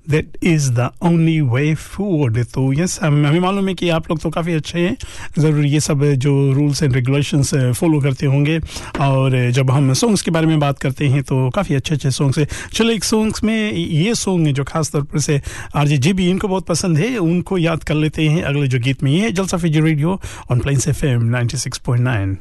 that 0.09 0.37
is 0.43 0.69
the 0.71 0.89
only 1.03 1.39
way 1.43 1.73
forward 1.75 2.43
तो 2.53 2.71
यस 2.73 2.99
हम 3.03 3.25
मालूम 3.41 3.67
है 3.67 3.73
कि 3.73 3.89
आप 3.89 4.09
लोग 4.09 4.19
तो 4.21 4.29
काफ़ी 4.29 4.53
अच्छे 4.53 4.79
हैं। 4.79 4.95
ज़रूर 5.37 5.65
ये 5.65 5.79
सब 5.79 6.03
जो 6.17 6.31
रूल्स 6.53 6.83
एंड 6.83 6.93
रेगुलेशंस 6.95 7.53
फॉलो 7.79 7.99
करते 8.01 8.25
होंगे। 8.25 8.59
और 9.01 9.51
जब 9.51 9.71
हम 9.71 9.93
सॉन्ग्स 9.93 10.21
के 10.21 10.31
बारे 10.31 10.47
में 10.47 10.59
बात 10.59 10.79
करते 10.79 11.07
हैं 11.07 11.23
तो 11.23 11.49
काफ़ी 11.49 11.75
अच्छे 11.75 11.95
अच्छे 11.95 12.11
सॉन्ग्स 12.11 12.37
है। 12.39 12.47
चलो 12.73 12.91
एक 12.91 13.03
सॉन्ग्स 13.03 13.43
में 13.43 13.73
ये 13.73 14.15
सॉन्ग 14.15 14.47
है 14.47 14.53
जो 14.53 14.63
खास 14.63 14.91
तौर 14.91 15.03
पर 15.03 15.19
से 15.19 15.41
आर 15.75 15.87
जे 15.87 15.97
जी 15.97 16.13
भी 16.13 16.29
इनको 16.29 16.47
बहुत 16.47 16.65
पसंद 16.67 16.97
है। 16.97 17.17
उनको 17.17 17.57
याद 17.57 17.83
कर 17.83 17.95
लेते 17.95 18.27
हैं 18.29 18.43
अगले 18.43 18.67
जो 18.67 18.79
गीत 18.79 19.03
में 19.03 19.11
ये 19.11 19.21
है, 19.21 19.31
Jalsa 19.31 19.57
Fiji 19.57 19.81
radio 19.81 20.19
on 20.51 20.59
Plains 20.59 20.87
F 20.87 21.05
M 21.05 21.23
ninety 21.25 21.57
six 21.57 21.77
point 21.77 22.03
nine 22.03 22.37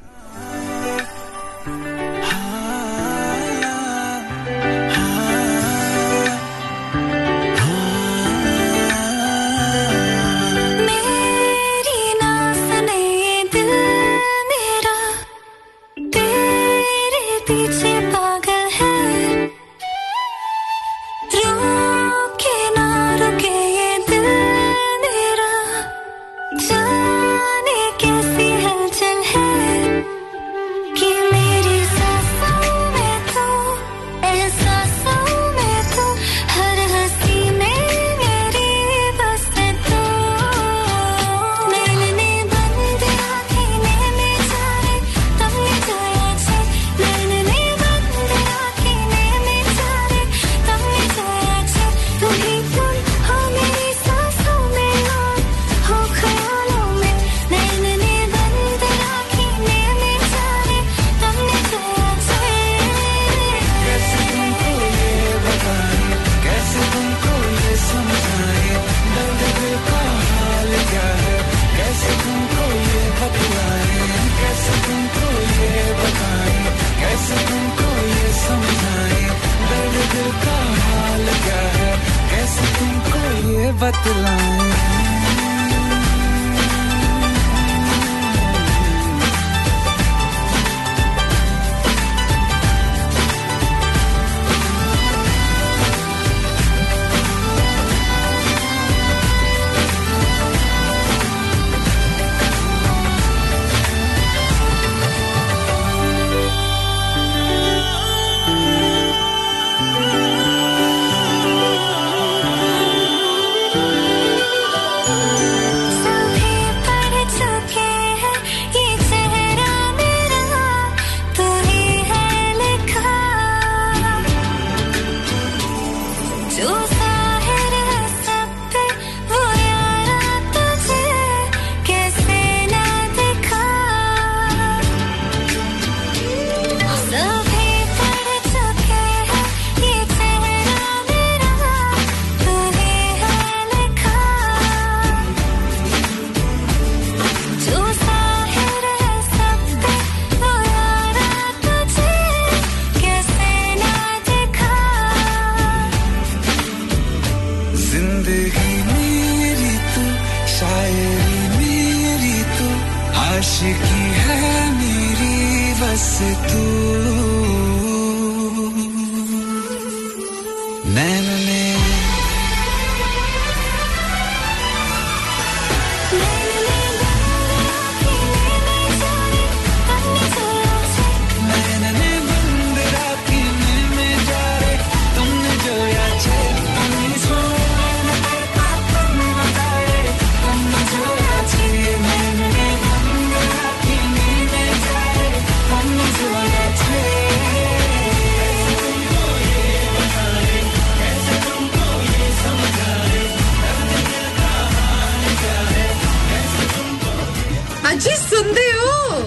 ਅਜੀ 207.92 208.16
ਸੁਣਦੇ 208.20 208.72
ਹੋ 208.74 209.20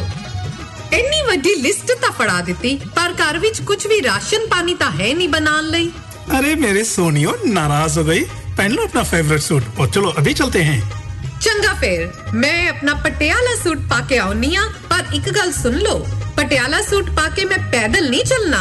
ਇੰਨੀ 0.92 1.22
ਵੱਡੀ 1.26 1.54
ਲਿਸਟ 1.62 1.92
ਤਾਂ 2.02 2.10
ਫੜਾ 2.12 2.40
ਦਿੱਤੀ 2.42 2.76
ਪਰ 2.96 3.12
ਘਰ 3.20 3.38
ਵਿੱਚ 3.38 3.60
ਕੁਝ 3.62 3.86
ਵੀ 3.86 4.02
ਰਾਸ਼ਨ 4.02 4.46
ਪਾਣੀ 4.50 4.74
ਤਾਂ 4.74 4.90
ਹੈ 4.92 5.12
ਨਹੀਂ 5.14 5.28
ਬਣਾਉਣ 5.30 5.70
ਲਈ 5.70 5.90
अरे 6.32 6.50
मेरे 6.58 6.82
सोनियो 6.86 7.30
नाराज 7.54 7.94
हो 7.98 8.02
गई 8.08 8.20
पहन 8.58 8.74
लो 8.74 8.82
अपना 8.88 9.00
फेवरेट 9.06 9.42
सूट 9.44 9.78
और 9.80 9.88
चलो 9.94 10.10
अभी 10.20 10.34
चलते 10.40 10.60
हैं 10.66 10.76
ਚੰਗਾ 11.40 11.72
ਫੇਰ 11.80 12.02
ਮੈਂ 12.34 12.68
ਆਪਣਾ 12.70 12.94
ਪਟਿਆਲਾ 13.04 13.54
ਸੂਟ 13.62 13.78
ਪਾ 13.90 13.98
ਕੇ 14.08 14.18
ਆਉਣੀ 14.18 14.54
ਆ 14.56 14.62
ਪਰ 14.90 15.14
ਇੱਕ 15.14 15.28
ਗੱਲ 15.36 15.52
ਸੁਣ 15.52 15.78
ਲਓ 15.78 15.98
ਪਟਿਆਲਾ 16.36 16.80
ਸੂਟ 16.90 17.10
ਪਾ 17.16 17.28
ਕੇ 17.36 17.44
ਮੈਂ 17.44 17.58
ਪੈਦਲ 17.72 18.08
ਨਹੀਂ 18.10 18.24
ਚੱਲਣਾ 18.24 18.60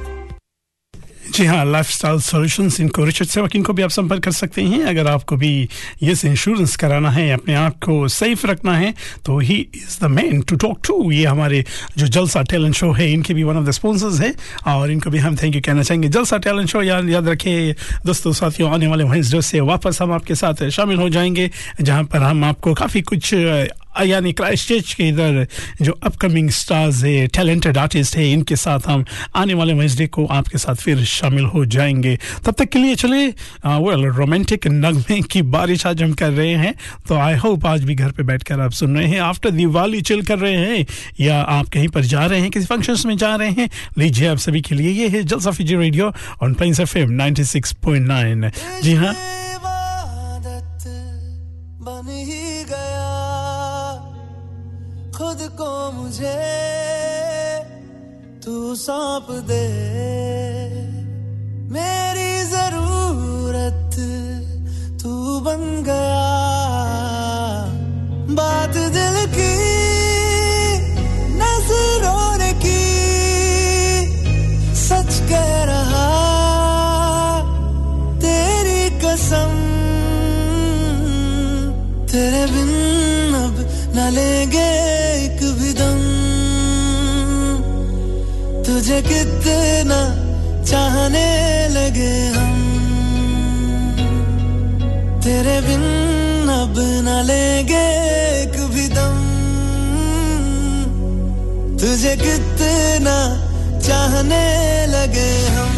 जी 1.29 1.45
हाँ 1.45 1.65
लाइफ 1.65 1.89
स्टाइल 1.89 2.19
सॉल्यूशंस 2.19 2.79
इनको 2.79 3.03
रिचर्ड 3.05 3.29
सेवक 3.29 3.55
इनको 3.55 3.73
भी 3.73 3.83
आप 3.83 3.89
संपर्क 3.89 4.23
कर 4.23 4.31
सकते 4.31 4.61
हैं। 4.61 4.83
अगर 4.83 5.07
आपको 5.07 5.35
भी 5.37 5.67
यस 6.03 6.23
इंश्योरेंस 6.25 6.75
कराना 6.75 7.09
है, 7.11 7.29
अपने 7.31 7.53
आप 7.55 7.75
को 7.83 8.07
सेफ़ 8.07 8.45
रखना 8.47 8.77
है 8.77 8.93
तो 9.25 9.37
he 9.39 9.55
is 9.75 9.99
the 10.01 10.09
man 10.09 10.41
to 10.41 10.55
talk 10.55 10.79
to 10.87 11.11
ये 11.11 11.25
हमारे 11.25 11.63
जो 11.97 12.07
जलसा 12.07 12.41
टैलेंट 12.43 12.75
शो 12.75 12.91
है, 12.91 13.11
इनके 13.13 13.33
भी 13.33 13.43
वन 13.43 13.57
ऑफ़ 13.57 13.65
द 13.65 13.71
स्पॉन्सर्स 13.71 14.19
है, 14.21 14.33
और 14.67 14.91
इनको 14.91 15.09
भी 15.09 15.17
हम 15.17 15.35
थैंक 15.35 15.55
यू 15.55 15.61
कहना 15.65 15.83
चाहेंगे। 15.83 16.09
जलसा 16.09 16.37
टैलेंट 16.37 16.69
शो 16.69 16.81
याद 16.83 17.09
याद 17.09 17.27
रखिए 17.29 17.73
दोस्तों, 18.05 18.33
साथियों, 18.33 18.71
आने 18.71 18.87
वाले 18.87 19.03
वेंसडे 19.03 19.41
से 19.41 19.59
वापस 19.61 20.01
हम 20.01 20.11
आपके 20.11 20.35
साथ 20.35 20.69
शामिल 20.69 20.97
हो 20.97 21.09
जाएँगे, 21.09 21.49
जहाँ 21.81 22.03
पर 22.03 22.23
हम 22.23 22.43
आपको 22.43 22.73
काफ़ी 22.73 23.01
कुछ 23.03 23.33
यानी 24.05 24.33
क्राइस्ट 24.33 24.69
चर्च 24.69 24.93
के 24.93 25.07
इधर 25.07 25.47
जो 25.81 25.91
अपकमिंग 26.03 26.49
स्टार्स 26.49 27.03
है 27.03 27.27
टैलेंटेड 27.27 27.77
आर्टिस्ट 27.77 28.17
है, 28.17 28.31
इनके 28.31 28.55
साथ 28.55 28.79
हम 28.87 29.05
आने 29.35 29.53
वाले 29.53 29.73
वेंसडे 29.73 30.07
को 30.07 30.25
आपके 30.25 30.57
साथ 30.57 30.75
फिर 30.75 31.03
शामिल 31.05 31.45
हो 31.45 31.65
जाएँगे। 31.65 32.17
तब 32.45 32.51
तक 32.51 32.65
के 32.65 32.79
लिए 32.79 32.95
चले 32.95 33.25
वेल 33.65 34.05
रोमांटिक 34.05 34.67
नगमे 34.67 35.21
की 35.21 35.41
बारिश 35.41 35.85
आज 35.87 36.03
हम 36.03 36.13
कर 36.13 36.29
रहे 36.29 36.53
हैं। 36.55 36.73
तो 37.07 37.15
आई 37.15 37.35
होप 37.35 37.65
आज 37.65 37.83
भी 37.83 37.95
घर 37.95 38.11
पे 38.11 38.23
बैठकर 38.23 38.59
आप 38.59 38.71
सुन 38.71 38.97
रहे 38.97 39.07
हैं। 39.07 39.19
आफ्टर 39.19 39.49
दिवाली 39.49 40.01
चिल 40.01 40.21
कर 40.21 40.39
रहे 40.39 40.55
हैं, 40.55 40.85
या 41.19 41.41
आप 41.41 41.69
कहीं 41.69 41.87
पर 41.87 42.01
जा 42.01 42.25
रहे 42.25 42.39
हैं, 42.39 42.51
किसी 42.51 42.65
फ़ंक्शंस 42.65 43.05
में 43.05 43.17
जा 43.17 43.35
रहे 43.35 43.49
हैं, 43.49 43.69
लीजिए 43.97 44.27
आप 44.27 44.37
सभी 44.37 44.61
के 44.61 44.75
लिए 44.75 44.91
ये 44.91 45.07
है 45.07 45.23
Jalsa 45.23 45.51
Fiji 45.51 45.75
radio 45.75 46.13
on 46.43 46.53
Plains 46.53 46.79
F 46.79 46.97
M 46.97 47.09
96.9 47.17 48.51
जी 48.83 48.93
हाँ। 48.93 49.15
मुझे 56.09 56.37
तू 58.43 58.53
सौंप 58.75 59.27
दे। 59.49 59.65
मेरी 61.73 62.31
ज़रूरत 62.45 63.97
तू 65.03 65.11
बन 65.39 65.61
गया। 65.85 66.25
बात 68.39 68.73
दिल 68.95 69.08
कितना 89.01 89.99
चाहने 90.63 91.29
लगे 91.69 92.27
हम। 92.27 92.55
तेरे 95.23 95.61
बिन 95.61 95.83
अब 96.49 96.75
न 96.79 97.23
लेंगे 97.25 97.85
एक 98.41 98.61
भी 98.61 98.87
दम। 98.87 99.19
तुझे 101.77 102.15
कितना 102.15 103.17
चाहने 103.79 104.45
लगे 104.87 105.47
हम। 105.47 105.75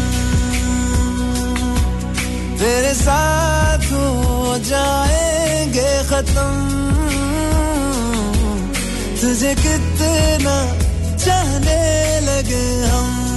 तेरे 2.58 2.94
साथ 2.94 3.78
हो 3.78 4.58
जाएँगे 4.58 6.02
खत्म। 6.08 6.72
तुझे 9.20 9.54
कितना 9.54 10.81
चाहने 11.24 12.20
लगे 12.20 12.64
हम। 12.86 13.31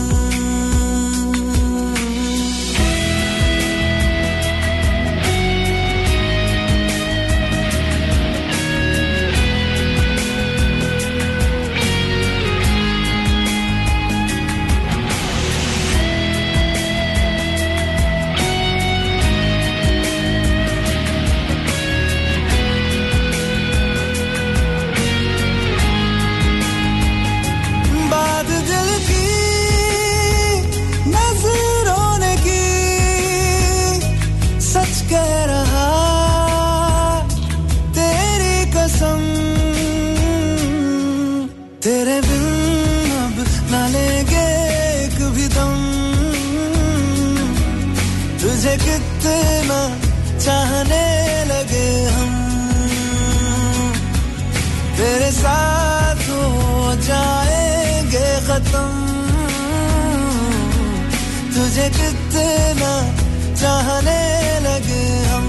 चाहने 63.66 64.22
लगे 64.60 65.06
हम। 65.30 65.46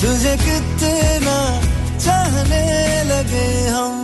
तुझे 0.00 0.34
कितना 0.44 1.36
चाहने 1.98 2.64
लगे 3.10 3.48
हम। 3.68 4.00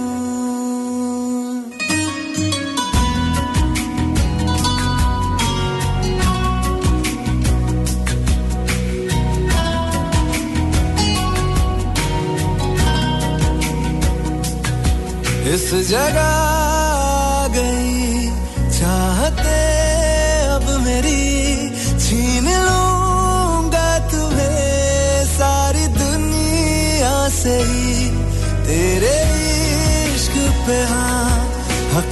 इस 15.54 15.66
जगह 15.88 16.47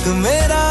हक 0.06 0.12
मेरा 0.14 0.65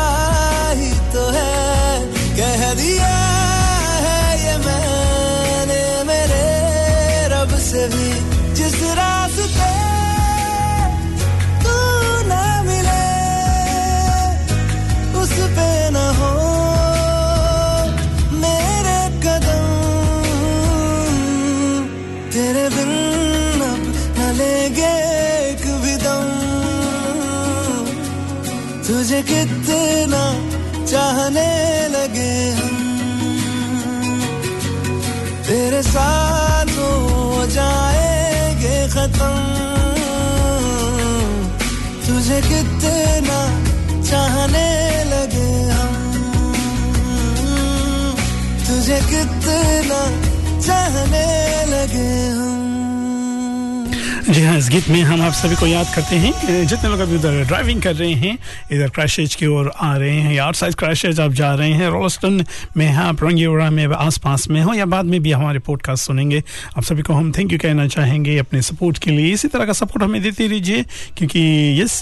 चाहने 44.16 44.68
लगे 45.06 45.48
हम। 45.78 45.96
तुझे 48.68 49.00
कितना 49.12 50.00
चाहने 50.68 51.26
लगे 51.72 52.35
जी 54.26 54.42
हाँ 54.42 54.58
इस 54.58 54.68
गीत 54.70 54.88
में 54.90 55.02
हम 55.02 55.22
आप 55.22 55.34
सभी 55.34 55.56
को 55.56 55.68
याद 55.68 55.88
करते 55.96 56.16
हैं। 56.16 56.66
जितने 56.68 56.90
लोग 56.90 57.00
अभी 57.00 57.16
उधर 57.16 57.44
ड्राइविंग 57.48 57.82
कर 57.82 57.96
रहे 57.96 58.14
हैं, 58.14 58.38
इधर 58.72 58.90
क्रैशेज 58.90 59.34
की 59.36 59.46
ओर 59.46 59.72
आ 59.78 59.96
रहे 59.98 60.12
हैं, 60.12 60.34
या 60.34 60.52
साइज़ 60.52 60.76
क्रैशेज 60.76 61.20
आप 61.20 61.32
जा 61.32 61.54
रहे 61.56 61.74
हैं 61.74 61.90
रोलस्टन 61.90 62.44
में 62.78 62.86
हैं, 62.86 62.98
आप 62.98 63.24
रंगीवड़ा 63.24 63.70
में 63.70 63.86
आस 63.88 64.18
पास 64.18 64.48
में 64.50 64.62
हो, 64.62 64.74
या 64.74 64.86
बाद 64.86 65.06
में 65.06 65.22
भी 65.24 65.32
हमारे 65.32 65.60
पॉडकास्ट 65.60 66.06
सुनेंगे, 66.06 66.42
आप 66.78 66.84
सभी 66.84 67.02
को 67.02 67.14
हम 67.14 67.32
थैंक 67.32 67.52
यू 67.54 67.60
कहना 67.60 67.88
चाहेंगे 67.88 68.38
अपने 68.38 68.62
सपोर्ट 68.62 68.98
के 68.98 69.12
लिए। 69.12 69.34
इसी 69.34 69.48
तरह 69.48 69.66
का 69.66 69.74
सपोर्ट 69.74 70.04
हमें 70.04 70.22
देते 70.22 70.48
रहिए, 70.48 70.84
क्योंकि 71.18 71.82
यस 71.82 72.02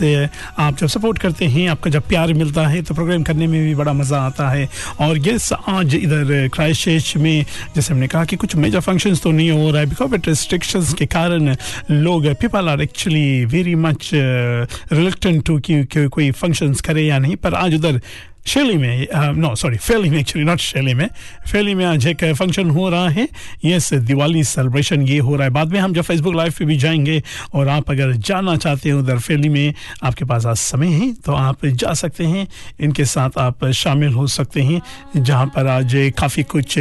आप 0.60 0.78
जब 0.78 0.88
सपोर्ट 0.88 1.20
करते 1.20 1.46
हैं, 1.48 1.68
आपका 1.70 1.90
जब 1.90 2.08
प्यार 2.08 2.34
मिलता 2.34 2.68
है 2.68 2.82
तो 2.82 2.94
प्रोग्राम 2.94 3.24
करने 3.24 3.48
में 3.48 3.62
भी 3.64 3.76
बड़ा 3.76 3.94
मज़ा 3.94 4.22
आता 4.22 4.50
है। 4.50 4.68
और 5.00 5.20
यस 5.28 5.52
आज 5.54 5.96
इधर 5.96 6.50
क्राइस्ट 6.54 7.18
में, 7.18 7.46
जैसे 7.76 7.94
हमने 7.94 8.08
कहा 8.08 8.26
कि 8.26 8.36
कुछ 8.36 8.56
मेजर 8.56 8.80
फ़ंक्शंस 8.80 9.22
तो 9.24 9.32
नहीं 9.32 9.52
हो 9.52 9.70
रहा 9.72 9.80
है 9.80 9.90
बिकॉज़ 9.90 10.16
रिस्ट्रिक्शंस 10.28 10.94
के 10.94 11.06
कारण, 11.08 11.56
लोग 11.92 12.12
people 12.42 12.70
are 12.70 12.82
actually 12.82 13.46
very 13.46 13.76
much 13.76 14.10
reluctant 14.14 15.44
to 15.46 15.60
कि 15.66 16.08
कोई 16.08 16.30
फ़ंक्शंस 16.32 16.82
करे 16.82 17.06
या 17.06 17.18
नहीं 17.20 17.36
पर 17.44 17.54
आज 17.54 17.76
उधर 17.76 18.00
शैली 18.46 18.78
में 18.78 19.08
नो 19.36 19.54
सॉरी 19.56 19.78
फैली 19.78 20.10
में 20.10 20.20
एक्चुअली 20.20 20.46
नॉट 20.46 20.60
शैली 20.60 20.94
में 20.94 21.08
फैली 21.52 21.74
में 21.76 21.84
आज 21.86 22.06
एक 22.08 22.24
फ़ंक्शन 22.36 22.70
हो 22.70 22.90
रहा 22.90 23.10
है। 23.10 23.28
यस 23.66 23.94
दिवाली 23.94 24.44
सेलिब्रेशन 24.44 25.02
ये 25.02 25.18
हो 25.18 25.36
रहा 25.36 25.44
है। 25.44 25.50
बाद 25.50 25.72
में 25.72 25.80
हम 25.80 25.94
जब 25.94 26.02
फेसबुक 26.02 26.36
लाइव 26.36 26.54
पे 26.60 26.66
भी 26.66 26.78
जाएँगे 26.78 27.22
और 27.54 27.70
आप 27.70 27.92
अगर 27.92 28.12
जाना 28.12 28.56
चाहते 28.56 28.90
हो 28.90 29.00
उधर 29.00 29.20
फैली 29.20 29.50
में 29.50 29.74
आपके 30.04 30.26
पास 30.26 30.46
आज 30.46 30.58
समय 30.58 30.88
है 30.88 31.12
तो 31.16 31.34
आप 31.34 31.66
जा 31.66 31.94
सकते 31.94 32.26
हैं। 32.26 32.48
इनके 32.80 33.06
साथ 33.06 33.38
आप 33.38 33.66
शामिल 33.74 34.14
हो 34.14 34.28
सकते 34.28 34.62
हैं, 34.62 34.82
जहाँ 35.18 35.46
पर 35.46 35.68
आज 35.68 35.94
काफ़ी 36.18 36.44
कुछ 36.44 36.78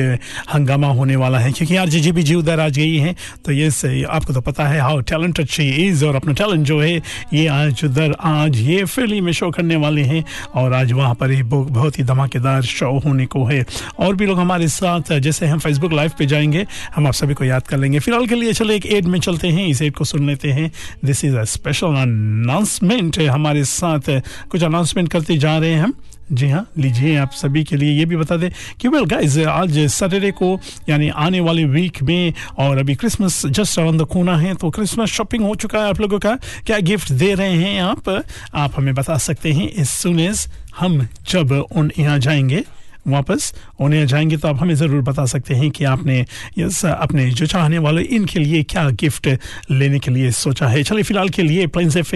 हंगामा 0.54 0.88
होने 0.88 1.16
वाला 1.16 1.38
है। 1.38 1.52
क्योंकि 1.52 1.76
आर 1.76 1.88
जी 1.88 2.00
जी 2.12 2.34
उधर 2.34 2.60
आज 2.60 2.78
गई 2.78 2.96
है 2.96 3.14
तो 3.44 3.52
यस 3.52 3.84
आपको 4.10 4.32
तो 4.32 4.40
पता 4.40 4.66
है 4.68 4.80
हाउ 4.80 5.00
टैलेंटेड 5.02 5.46
शी 5.48 5.68
इज़ 5.86 6.04
और 6.04 6.16
अपना 6.16 6.32
टैलेंट 6.32 6.66
जो 6.66 6.80
है, 6.80 6.96
ये 7.34 7.46
आज 7.46 7.84
उधर, 7.84 8.14
आज 8.20 8.58
ये 8.58 8.84
फैली 8.84 9.20
में 9.20 9.32
शो 9.32 9.50
करने 9.50 9.76
वाले 9.76 10.02
हैं। 10.02 10.24
और 10.54 10.74
आज 10.74 10.92
वहाँ 10.92 11.14
पर 11.14 11.30
बहुत 11.56 11.98
ही 11.98 12.04
धमाकेदार 12.04 12.62
शो 12.62 12.98
होने 12.98 13.26
को 13.26 13.44
है। 13.44 13.64
और 13.98 14.14
भी 14.14 14.26
लोग 14.26 14.38
हमारे 14.38 14.68
साथ, 14.68 15.18
जैसे 15.18 15.46
हम 15.46 15.58
फेसबुक 15.58 15.92
लाइव 15.92 16.10
पे 16.18 16.26
जाएँगे, 16.26 16.66
हम 16.96 17.06
आप 17.06 17.12
सभी 17.12 17.34
को 17.34 17.44
याद 17.44 17.62
कर 17.62 17.78
लेंगे। 17.78 17.98
फ़िलहाल 17.98 18.26
के 18.26 18.34
लिए 18.34 18.52
चलो 18.52 18.72
एक 18.72 18.86
एड 18.86 19.04
में 19.04 19.20
चलते 19.20 19.48
हैं, 19.48 19.66
इस 19.66 19.82
एड 19.82 19.92
को 19.92 20.04
सुन 20.04 20.26
लेते 20.26 20.52
हैं। 20.52 20.72
This 21.04 21.24
is 21.24 21.36
a 21.36 21.44
special 21.44 21.86
announcement 21.86 23.18
हमारे 23.20 23.64
साथ। 23.64 24.22
कुछ 24.48 24.62
अनाउंसमेंट 24.62 25.08
करते 25.08 25.38
जा 25.38 25.58
रहे 25.58 25.70
हैं 25.70 25.82
हम। 25.82 25.94
जी 26.32 26.48
हाँ 26.48 26.66
लीजिए 26.78 27.16
आप 27.16 27.30
सभी 27.32 27.64
के 27.64 27.76
लिए 27.76 27.98
ये 27.98 28.04
भी 28.04 28.16
बता 28.16 28.36
दें 28.36 28.50
कि 28.80 28.88
वेल 28.88 29.04
गाइस 29.04 29.38
आज 29.38 29.78
सैटरडे 29.78 30.30
को, 30.30 30.60
यानी 30.88 31.08
आने 31.08 31.40
वाले 31.40 31.64
वीक 31.64 32.02
में, 32.02 32.32
और 32.58 32.78
अभी 32.78 32.94
क्रिसमस 32.94 33.46
जस्ट 33.46 33.78
अराउंड 33.78 34.00
द 34.02 34.04
कोना 34.04 34.36
है 34.38 34.54
तो 34.54 34.70
क्रिसमस 34.70 35.08
शॉपिंग 35.08 35.44
हो 35.44 35.54
चुका 35.54 35.78
है 35.78 35.88
आप 35.88 36.00
लोगों 36.00 36.18
का। 36.18 36.34
क्या 36.66 36.78
गिफ्ट 36.78 37.12
दे 37.12 37.34
रहे 37.34 37.52
हैं 37.52 37.82
आप? 37.82 38.24
आप 38.54 38.72
हमें 38.76 38.94
बता 38.94 39.16
सकते 39.18 39.52
हैं 39.52 39.68
इस 39.68 39.90
सुन 39.90 40.20
एज 40.20 40.46
हम 40.78 41.06
जब 41.28 41.52
उन 41.52 41.90
यहाँ 41.98 42.18
जाएँगे, 42.18 42.64
वापस 43.08 43.52
उन्हें 43.80 44.06
जाएँगे 44.06 44.36
तो 44.36 44.48
आप 44.48 44.60
हमें 44.60 44.74
ज़रूर 44.74 45.00
बता 45.02 45.24
सकते 45.26 45.54
हैं 45.54 45.70
कि 45.70 45.84
आपने 45.84 46.18
यस, 46.58 46.84
अपने 46.86 47.30
जो 47.30 47.46
चाहने 47.46 47.78
वाले, 47.78 48.02
इनके 48.02 48.38
लिए 48.38 48.62
क्या 48.62 48.88
गिफ्ट 48.90 49.28
लेने 49.70 49.98
के 49.98 50.10
लिए 50.10 50.30
सोचा 50.32 50.68
है। 50.68 50.82
चलिए, 50.82 51.02
फ़िलहाल 51.02 51.28
के 51.28 51.42
लिए 51.42 51.66
प्लेन्स 51.66 51.96
एफ़ 51.96 52.14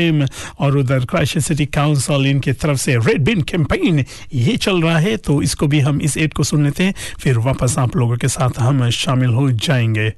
और 0.58 0.76
उधर 0.76 1.04
क्राइश 1.04 1.36
सिटी 1.44 1.66
काउंसिल 1.68 2.26
इनके 2.26 2.52
तरफ़ 2.54 2.78
से 2.78 2.96
रेड 2.96 3.24
बिन 3.24 3.42
कैंपेन 3.42 4.04
ये 4.34 4.56
चल 4.56 4.82
रहा 4.82 4.98
है 4.98 5.16
तो 5.18 5.40
इसको 5.42 5.66
भी 5.66 5.80
हम 5.80 6.00
इस 6.00 6.16
एड 6.16 6.34
को 6.34 6.44
सुन 6.44 6.64
लेते 6.64 6.84
हैं, 6.84 6.94
फिर 7.20 7.38
वापस 7.38 7.78
आप 7.78 7.96
लोगों 7.96 8.16
के 8.16 8.28
साथ 8.28 8.58
हम 8.58 8.88
शामिल 8.90 9.30
हो 9.30 9.50
जाएँगे। 9.50 10.10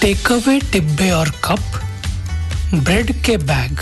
टेक 0.00 0.32
अवे 0.32 0.58
डिब्बे 0.72 1.10
और 1.10 1.30
कप 1.44 1.80
ब्रेड 2.74 3.12
के 3.24 3.36
बैग 3.38 3.78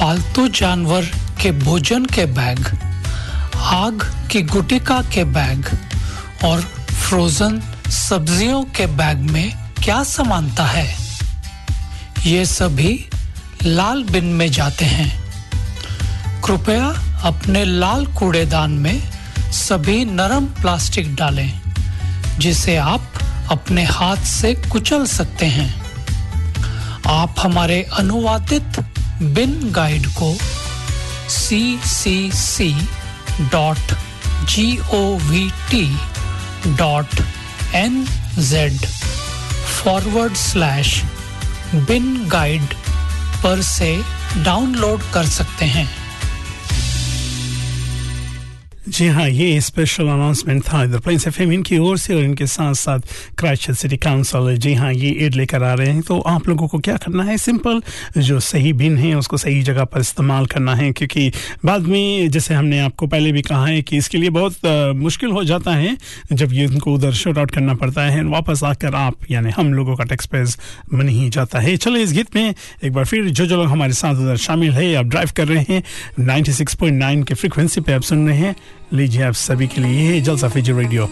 पालतू 0.00 0.48
जानवर 0.48 1.04
के 1.42 1.50
भोजन 1.52 2.04
के 2.04 2.26
बैग, 2.26 2.66
आग 3.56 4.02
की 4.30 4.42
गुटिका 4.42 5.00
के 5.02 5.24
बैग 5.24 5.68
और 6.44 6.60
फ्रोजन 6.90 7.62
सब्जियों 7.90 8.62
के 8.64 8.86
बैग 8.86 9.18
में 9.18 9.72
क्या 9.84 10.04
समानता 10.04 10.64
है? 10.64 10.96
ये 12.26 12.46
सभी 12.46 13.08
लाल 13.62 14.02
बिन 14.04 14.24
में 14.24 14.50
जाते 14.52 14.84
हैं। 14.84 15.24
कृपया 16.42 16.86
अपने 17.22 17.64
लाल 17.64 18.06
कूड़ेदान 18.06 18.70
में 18.70 19.02
सभी 19.52 20.04
नरम 20.04 20.44
प्लास्टिक 20.44 21.14
डालें, 21.14 21.60
जिसे 22.38 22.76
आप 22.76 23.08
अपने 23.50 23.84
हाथ 23.84 24.16
से 24.16 24.54
कुचल 24.54 25.06
सकते 25.06 25.46
हैं। 25.46 25.86
आप 27.06 27.34
हमारे 27.38 27.82
अनुवादित 27.82 28.84
बिन 29.22 29.70
गाइड 29.72 30.06
को 30.18 30.32
C 31.30 31.78
C 31.84 32.30
C 32.34 32.72
dot 33.52 33.92
G 34.48 34.66
O 34.94 35.00
V 35.18 35.48
T 35.70 35.86
dot 36.76 37.20
N 37.74 38.04
Z 38.38 38.86
forward 39.76 40.34
slash 40.36 41.02
bin 41.74 42.28
guide 42.28 42.74
पर 43.42 43.62
से 43.62 43.90
डाउनलोड 44.44 45.02
कर 45.14 45.26
सकते 45.26 45.64
हैं। 45.64 45.88
जी 48.96 49.06
हाँ 49.06 49.28
ये 49.28 49.60
स्पेशल 49.60 50.06
अनाउंसमेंट 50.08 50.62
था। 50.62 50.82
इधर 50.84 50.98
प्लेन्स 50.98 51.26
एफ़ 51.28 51.40
इनकी 51.42 51.78
ओर 51.78 51.96
से 51.98 52.14
और 52.14 52.22
इनके 52.24 52.46
साथ 52.46 52.74
साथ 52.74 53.00
क्राइस्ट 53.38 53.70
सिटी 53.70 53.96
काउंसिल 53.96 54.56
जी 54.56 54.72
हाँ 54.74 54.92
ये 54.92 55.10
एड 55.26 55.34
लेकर 55.34 55.62
आ 55.62 55.72
रहे 55.74 55.90
हैं। 55.90 56.02
तो 56.02 56.18
आप 56.20 56.48
लोगों 56.48 56.68
को 56.68 56.78
क्या 56.78 56.96
करना 56.96 57.24
है? 57.24 57.36
सिंपल 57.38 57.82
जो 58.18 58.38
सही 58.40 58.72
बिन 58.72 58.96
है, 58.98 59.12
उसको 59.14 59.36
सही 59.36 59.62
जगह 59.62 59.84
पर 59.84 60.00
इस्तेमाल 60.00 60.46
करना 60.46 60.74
है, 60.74 60.90
क्योंकि 60.92 61.30
बाद 61.64 61.82
में 61.82 62.30
जैसे 62.30 62.54
हमने 62.54 62.78
आपको 62.80 63.06
पहले 63.06 63.32
भी 63.32 63.42
कहा 63.42 63.66
है 63.66 63.82
कि 63.82 63.96
इसके 63.96 64.18
लिए 64.18 64.30
बहुत 64.30 64.94
मुश्किल 64.96 65.30
हो 65.30 65.44
जाता 65.44 65.74
है 65.74 65.96
जब 66.32 66.52
ये 66.52 66.66
उनको 66.66 66.94
उधर 66.94 67.12
शॉर्ट 67.14 67.38
आउट 67.38 67.50
करना 67.50 67.74
पड़ता 67.74 68.02
है 68.02 68.24
वापस 68.26 68.64
आकर 68.64 68.94
आप, 68.94 69.30
यानी 69.30 69.50
हम 69.56 69.74
लोगों 69.74 69.96
का 69.96 70.04
टैक्स 70.04 70.26
पेज 70.26 70.56
बन 70.94 71.08
ही 71.08 71.28
जाता 71.28 71.60
है। 71.60 71.76
चलो 71.76 71.96
इस 71.96 72.12
गीत 72.12 72.34
में 72.36 72.54
एक 72.84 72.92
बार 72.92 73.04
फिर 73.04 73.24
जो 73.26 73.46
जो 73.46 73.56
लोग 73.56 73.66
हमारे 73.66 73.92
साथ 73.92 74.14
उधर 74.14 74.36
शामिल 74.38 74.72
है, 74.72 74.94
आप 74.94 75.04
ड्राइव 75.06 75.30
कर 75.36 75.48
रहे 75.48 75.64
हैं। 75.70 75.82
96.9 76.20 77.24
के 77.24 77.34
फ्रिक्वेंसी 77.34 77.80
पे 77.80 77.92
आप 77.92 78.02
सुन 78.02 78.26
रहे 78.28 78.38
हैं। 78.38 78.54
लीजिए 78.92 79.22
आप 79.22 79.34
सभी 79.34 79.66
के 79.66 79.80
लिए 79.80 80.12
ये 80.12 80.20
जलसा 80.20 80.48
फीचर 80.48 80.72
रेडियो। 80.72 81.08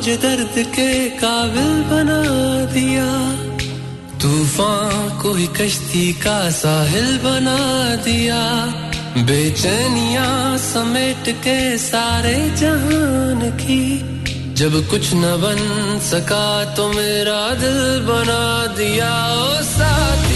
मुझे 0.00 0.16
दर्द 0.16 0.54
के 0.74 1.10
काबिल 1.10 1.82
बना 1.82 2.22
दिया। 2.72 3.08
तूफ़ान 4.18 5.20
को 5.22 5.34
ही 5.34 5.46
कश्ती 5.46 6.12
का 6.12 6.50
साहिल 6.50 7.18
बना 7.18 7.58
दिया। 7.96 8.40
बेचैनिया 9.20 10.56
समेट 10.56 11.28
के 11.44 11.78
सारे 11.78 12.34
जहान 12.56 13.40
की। 13.60 13.84
जब 14.54 14.72
कुछ 14.90 15.10
न 15.14 15.36
बन 15.42 15.60
सका 16.02 16.74
तो 16.74 16.88
मेरा 16.88 17.54
दिल 17.54 18.00
बना 18.00 18.66
दिया, 18.76 19.12
ओ 19.34 19.62
साथी। 19.62 20.29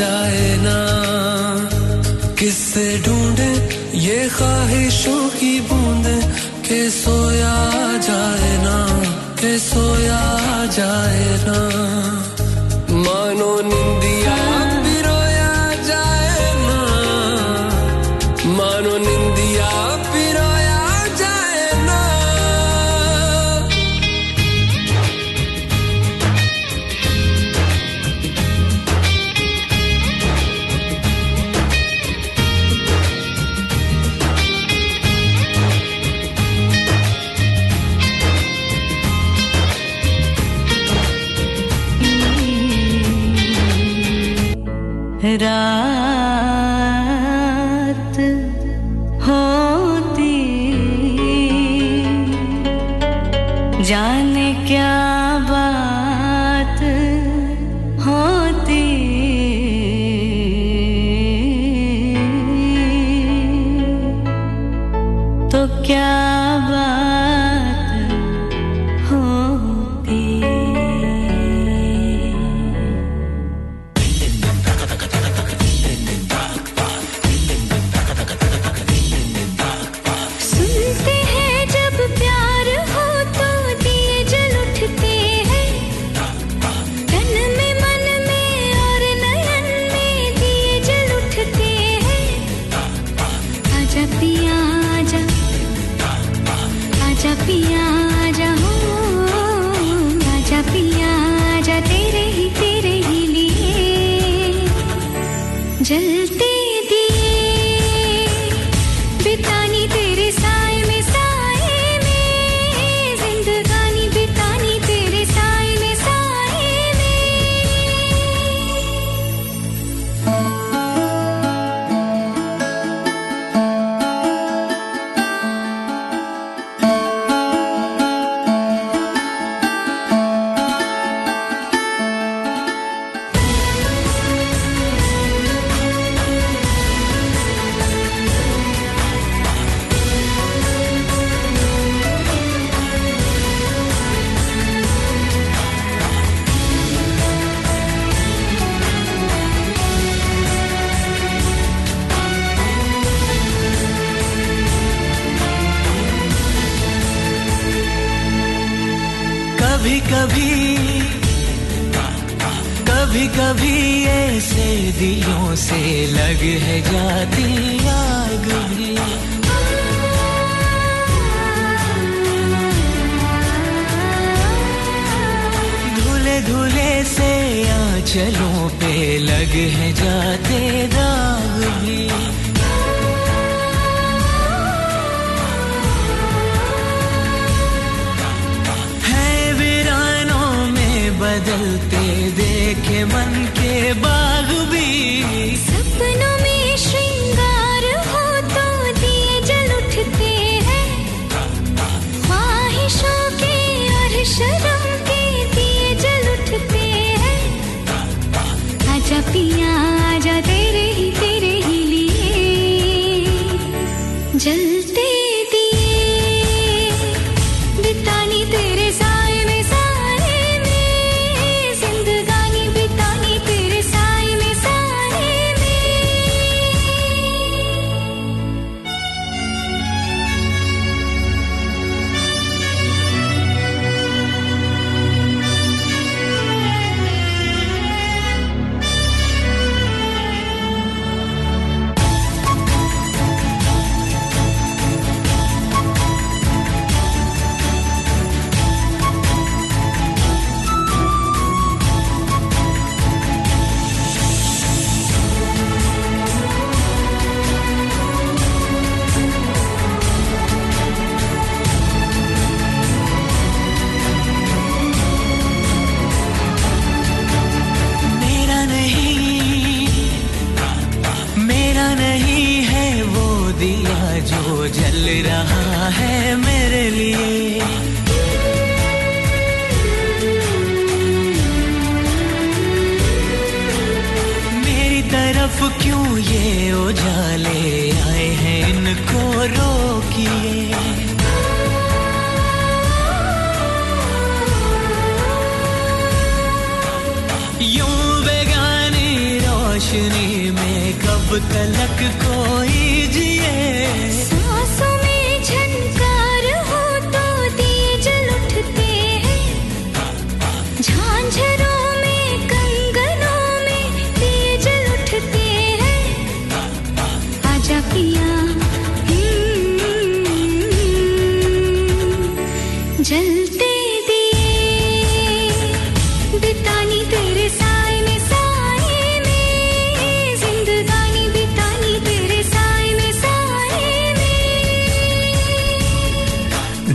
जाए 0.00 0.56
ना। 0.60 0.78
किससे 2.38 3.02
ढूंढे 3.06 3.52
ये 3.98 4.28
ख्वाहिशों 4.28 5.28
की 5.28 5.60
बूंद? 5.60 6.06
के 6.68 6.90
सोया 6.90 7.56
जाए 7.98 8.52
ना, 8.64 8.76
के 9.40 9.58
सोया 9.58 10.22
जाए 10.66 11.26
ना। 11.48 11.60
मानो 13.04 13.52
निंदिया 13.60 14.59
it 45.30 45.42
up. 45.42 45.69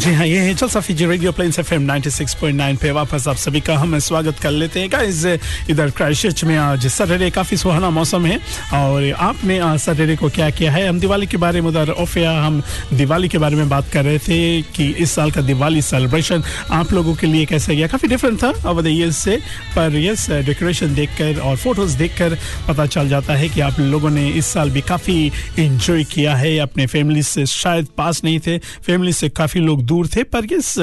जी 0.06 0.12
हाँ 0.14 0.26
ये 0.28 0.40
है 0.40 0.54
Jalsa 0.54 0.80
Fiji 0.80 1.06
radio 1.06 1.32
planes 1.32 1.58
FM 1.60 1.86
96.9 1.90 2.78
पे 2.82 2.90
वापस 2.92 3.28
आप 3.28 3.36
सभी 3.36 3.60
का 3.60 3.78
हम 3.78 3.98
स्वागत 4.00 4.40
कर 4.40 4.52
लेते 4.52 4.80
हैं। 4.80 4.92
गाइस 4.92 5.26
इधर 5.70 5.90
क्राइस्टचर्च 5.90 6.44
में 6.44 6.56
आज 6.58 6.86
सैटरडे 6.88 7.30
काफ़ी 7.30 7.58
सुहाना 7.58 7.90
मौसम 7.90 8.26
है 8.26 8.38
और 8.74 9.12
आपने 9.20 9.60
सैटरडे 9.80 10.16
को 10.16 10.30
क्या 10.30 10.50
किया 10.50 10.72
है? 10.72 10.88
हम 10.88 11.00
दिवाली 11.00 11.28
के 11.28 11.38
बारे 11.38 11.62
में 11.62 11.70
उधर 11.70 11.90
ओफिया 11.92 12.32
हम 12.42 12.62
दिवाली 12.94 13.28
के 13.28 13.38
बारे 13.38 13.56
में 13.56 13.70
बात 13.70 13.90
कर 13.94 14.04
रहे 14.06 14.20
थे 14.20 14.62
कि 14.76 14.90
इस 15.00 15.12
साल 15.12 15.32
का 15.32 15.42
दिवाली 15.42 15.82
सेलिब्रेशन 15.82 16.44
आप 16.72 16.94
लोगों 16.94 17.16
के 17.16 17.28
लिए 17.28 17.46
कैसे 17.46 17.76
गया? 17.76 17.88
काफ़ी 17.88 18.10
डिफरेंट 18.10 18.38
था 18.44 18.82
द 18.82 18.88
ईयर्स 18.88 19.18
से 19.18 19.38
पर 19.76 19.98
यस 19.98 20.30
डेकोरेशन 20.46 20.94
देखकर 20.96 21.40
और 21.40 21.58
फ़ोटोज़ 21.58 21.98
देखकर 21.98 22.38
पता 22.68 22.86
चल 22.88 23.10
जाता 23.10 23.36
है 23.36 23.50
कि 23.50 23.62
आप 23.62 23.80
लोगों 23.80 24.10
ने 24.10 24.30
इस 24.30 24.54
साल 24.54 24.70
भी 24.70 24.82
काफ़ी 24.84 25.32
इंजॉय 25.60 26.04
किया 26.14 26.36
है। 26.36 26.58
अपने 26.60 26.88
फैमिली 26.88 27.24
से 27.24 27.46
शायद 27.48 27.88
पास 27.98 28.24
नहीं 28.24 28.40
थे 28.40 28.58
फैमिली 28.86 29.14
से 29.14 29.30
काफ़ी 29.32 29.62
लोग 29.62 29.84
दूर 29.86 29.94
थे 30.04 30.24
पर 30.24 30.54
यस 30.54 30.78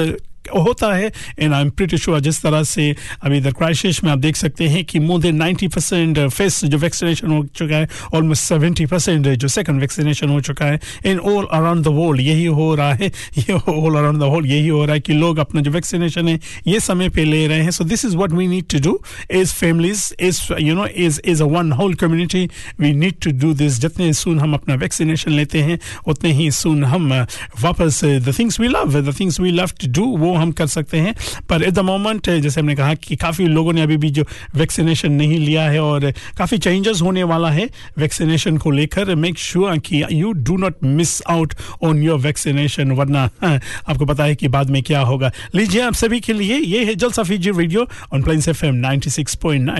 होता 0.57 0.93
है 0.95 1.11
and 1.39 1.53
I 1.53 1.61
am 1.61 1.69
pretty 1.69 1.97
sure 1.97 2.19
जिस 2.19 2.41
तरह 2.41 2.63
से 2.63 2.95
अभी 3.23 3.37
इधर 3.37 3.51
क्राइसिस 3.51 4.03
में 4.03 4.11
आप 4.11 4.17
देख 4.17 4.35
सकते 4.35 4.67
हैं 4.67 4.83
कि 4.85 4.99
मोर 4.99 5.19
देन 5.19 5.41
90 5.43 5.67
परसेंट 5.73 6.19
फेस 6.29 6.63
जो 6.65 6.77
वैक्सीनेशन 6.77 7.31
हो 7.31 7.43
चुका 7.55 7.75
है 7.75 7.89
ऑलमोस्ट 8.13 8.53
70 8.53 8.89
परसेंट 8.89 9.27
जो 9.27 9.47
सेकंड 9.47 9.81
वैक्सीनेशन 9.81 10.29
हो 10.29 10.39
चुका 10.41 10.65
है 10.65 10.79
in 11.05 11.19
all 11.19 11.47
around 11.51 11.83
the 11.83 11.87
world 11.87 12.21
यही 12.21 12.45
हो 12.45 12.73
रहा 12.75 12.93
है 12.93 13.07
ये 13.37 13.53
ऑल 13.53 13.95
अराउंड 13.95 14.19
द 14.19 14.23
वर्ल्ड 14.23 14.47
यही 14.47 14.67
हो 14.67 14.83
रहा 14.85 14.93
है 14.93 14.99
कि 14.99 15.13
लोग 15.13 15.37
अपना 15.37 15.61
जो 15.61 15.71
वैक्सीनेशन 15.71 16.27
है 16.27 16.39
ये 16.67 16.79
समय 16.79 17.09
पे 17.09 17.23
ले 17.23 17.45
रहे 17.47 17.61
हैं। 17.61 17.71
So 17.71 17.83
this 17.83 18.05
is 18.05 18.15
what 18.17 18.31
we 18.31 18.47
need 18.47 18.65
to 18.69 18.79
do 18.79 18.99
is 19.31 19.53
families 19.53 20.13
is 20.19 20.41
you 20.59 20.75
know 20.75 20.85
is 20.85 21.19
is 21.25 21.43
a 21.43 21.45
one 21.45 21.71
whole 21.71 21.93
community 21.95 22.45
we 22.79 22.91
need 22.93 23.15
to 23.23 23.31
do 23.39 23.53
this 23.53 23.79
जितने 23.79 24.11
सुन 24.13 24.39
हम 24.39 24.53
अपना 24.53 24.75
वैक्सीनेशन 24.75 25.31
लेते 25.31 25.61
हैं 25.61 25.79
उतने 26.07 26.31
ही 26.31 26.51
सुन 26.51 26.83
हम 26.83 27.09
uh, 27.13 27.27
वापस 27.61 28.03
the 28.03 28.33
things 28.39 28.59
we 28.59 28.67
love 28.67 29.01
the 29.01 29.15
things 29.19 29.39
we 29.39 29.51
love 29.51 29.71
to 29.81 29.91
do 29.91 30.05
वो 30.17 30.32
हम 30.35 30.51
कर 30.51 30.67
सकते 30.67 30.97
हैं। 30.97 31.15
पर 31.49 31.63
एट 31.63 31.73
द 31.73 31.79
मोमेंट 31.79 32.29
जैसे 32.29 32.61
हमने 32.61 32.75
कहा 32.75 32.93
कि 32.93 33.15
काफ़ी 33.15 33.47
लोगों 33.47 33.73
ने 33.73 33.81
अभी 33.81 33.97
भी 33.97 34.09
जो 34.09 34.23
वैक्सीनेशन 34.55 35.11
नहीं 35.11 35.39
लिया 35.39 35.63
है 35.63 35.79
और 35.79 36.11
काफ़ी 36.37 36.57
चेंजेस 36.57 37.01
होने 37.01 37.23
वाला 37.23 37.49
है 37.49 37.69
वैक्सीनेशन 37.97 38.57
को 38.57 38.71
लेकर। 38.71 39.15
मेक 39.15 39.37
श्योर 39.37 39.77
कि 39.77 40.03
you 40.11 40.31
do 40.33 40.57
not 40.57 40.83
miss 40.83 41.21
out 41.29 41.53
on 41.83 42.03
your 42.03 42.19
vaccination 42.19 42.91
वरना 42.91 43.29
हाँ, 43.41 43.59
आपको 43.87 44.05
पता 44.05 44.23
है 44.23 44.35
कि 44.35 44.47
बाद 44.47 44.69
में 44.69 44.81
क्या 44.83 45.01
होगा। 45.01 45.31
लीजिए 45.55 45.81
आप 45.81 45.93
सभी 45.93 46.19
के 46.19 46.33
लिए 46.33 46.57
ये 46.57 46.83
है 46.85 46.95
Jalsa 46.95 47.23
Fiji 47.23 47.51
radio 47.51 47.87
on 48.13 48.21
Plains 48.21 48.47
F 48.47 48.65
M 48.65 48.75
ninety 48.75 49.09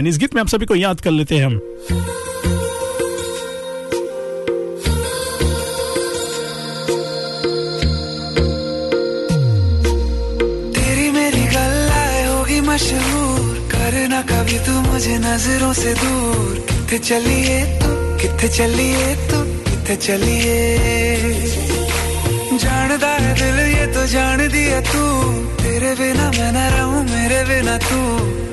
इस 0.08 0.18
गीत 0.18 0.36
में 0.36 0.42
आप 0.42 0.48
सभी 0.48 0.66
को 0.66 0.76
याद 0.76 1.02
कर 1.02 1.12
लेते 1.12 1.36
हैं 1.36 1.46
हम। 1.46 1.60
मशहूर 12.74 13.70
करना 13.72 14.22
कभी 14.22 14.58
तू 14.60 14.72
मुझे 14.82 15.18
नज़रों 15.18 15.74
से 15.74 15.94
दूर। 15.94 16.66
किथे 16.70 16.98
चलिए 16.98 17.58
तू, 17.80 17.90
किथे 18.18 18.48
चलिए 18.48 19.16
तू, 19.30 19.42
किथे 19.68 19.96
चलिए? 19.96 20.56
जानदा 22.64 23.08
है 23.08 23.34
दिल 23.36 23.60
ये 23.78 23.86
तो 23.94 24.06
जान 24.08 24.48
दिया 24.48 24.82
तू। 24.82 25.04
तेरे 25.62 25.92
बिना 25.96 26.32
मैं 26.32 26.52
न 26.52 26.58
रहूँ, 26.74 27.04
मेरे 27.04 27.44
बिना 27.44 27.78
तू। 27.78 28.00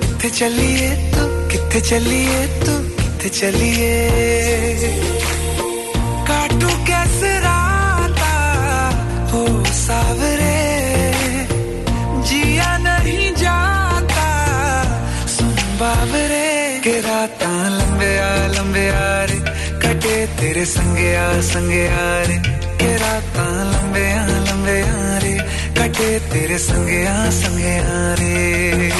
किथे 0.05 0.31
चलिए 0.31 0.91
तू, 1.13 1.25
किथे 1.49 1.81
चलिए 1.81 2.47
तू, 2.61 2.75
किथे 3.01 3.29
चलिए? 3.29 3.93
काटू 6.29 6.69
कैसे 6.69 7.39
राता 7.39 8.33
हो 9.33 9.65
सावरे 9.65 10.40
बाबरे 15.81 16.81
के 16.85 17.01
रात 17.01 17.43
लंबे 17.43 18.19
आ 18.19 18.47
लंबे 18.47 18.89
आ 18.89 19.25
रे। 19.25 19.39
कटे 19.83 20.27
तेरे 20.27 20.65
संगे 20.65 21.17
आ 21.17 21.41
संगे 21.41 21.89
आ 21.89 22.23
रे। 22.29 22.37
के 22.81 22.97
रात 22.97 23.37
लंबे 23.73 24.13
आ 24.13 24.27
लंबे 24.27 24.83
आ 24.83 25.19
रे। 25.19 25.35
कटे 25.79 26.19
तेरे 26.21 26.59
संगे 26.59 27.07
आ 27.07 27.31
संगे 27.31 27.79
आ 27.79 28.15
रे। 28.21 28.91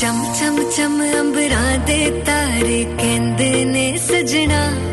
चम 0.00 0.16
चम 0.38 0.70
चम, 0.70 0.94
अंबरा 1.18 1.76
दे 1.76 2.10
तारे 2.10 2.84
के 3.00 3.31
ਨੇ 4.12 4.91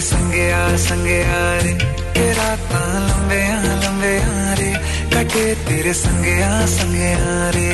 तेरे 0.00 0.08
संगे 0.08 0.52
आ 0.52 0.76
संगे 0.76 1.22
आ 1.22 1.60
रे। 1.60 1.72
के 2.14 2.32
राता 2.32 2.80
लंबे 2.98 3.40
आ 3.48 3.60
लंबे 3.82 4.14
आ 4.16 4.54
रे। 4.54 4.72
कटे 5.12 5.54
तेरे 5.54 5.92
संगे 5.92 6.42
आ 6.42 6.66
संगे 6.66 7.12
आ 7.12 7.50
रे। 7.50 7.66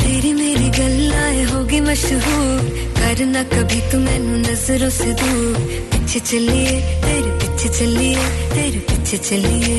तेरी 0.00 1.80
मशहूर। 1.80 2.60
करना 2.98 3.42
कभी 3.42 3.80
तू 3.80 3.98
मैनू 3.98 4.36
नज़रों 4.36 4.90
से 4.90 5.12
दूर। 5.12 5.54
पीछे 5.90 6.20
चलिए 6.20 6.80
तेरे 6.80 7.43
पीछे 7.54 7.68
चलिए, 7.68 8.22
तेरे 8.50 8.78
पीछे 8.82 9.16
चलिए। 9.18 9.78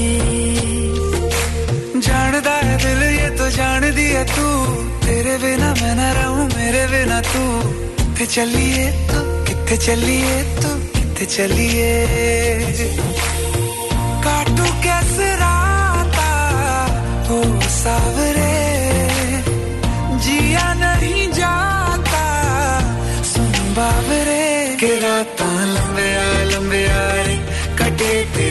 जानदा 2.00 2.54
है 2.64 2.76
दिल, 2.80 3.02
ये 3.20 3.30
तो 3.36 3.50
जान 3.52 3.82
दिया 3.92 4.24
तू। 4.32 4.48
तेरे 5.04 5.36
बिना 5.38 5.70
मैं 5.74 5.96
ना 5.96 6.08
रहूँ, 6.16 6.46
मेरे 6.56 6.84
बिना 6.88 7.20
तू। 7.22 7.44
कितने 8.16 8.26
चलिए 8.26 8.86
तू 9.12 9.20
कितने 9.44 9.78
चलिए 9.78 10.36
तू 10.56 10.70
कितने 10.96 11.26
चलिए। 11.36 11.92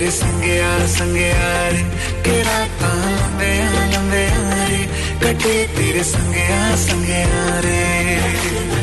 तेरे 0.04 0.12
संगे 0.12 0.56
आ 0.60 0.86
संगे 0.92 1.30
आ 1.32 1.68
रे 1.72 1.82
के 2.24 2.36
राता 2.44 2.90
लंबे 3.40 3.52
लंबे 3.94 4.24
रे 4.68 4.82
कटे 5.24 5.54
तेरे 5.76 6.02
संगे 6.12 6.44
आ 6.44 6.76
संगे 6.84 7.22
आ 7.24 7.60
रे 7.64 8.73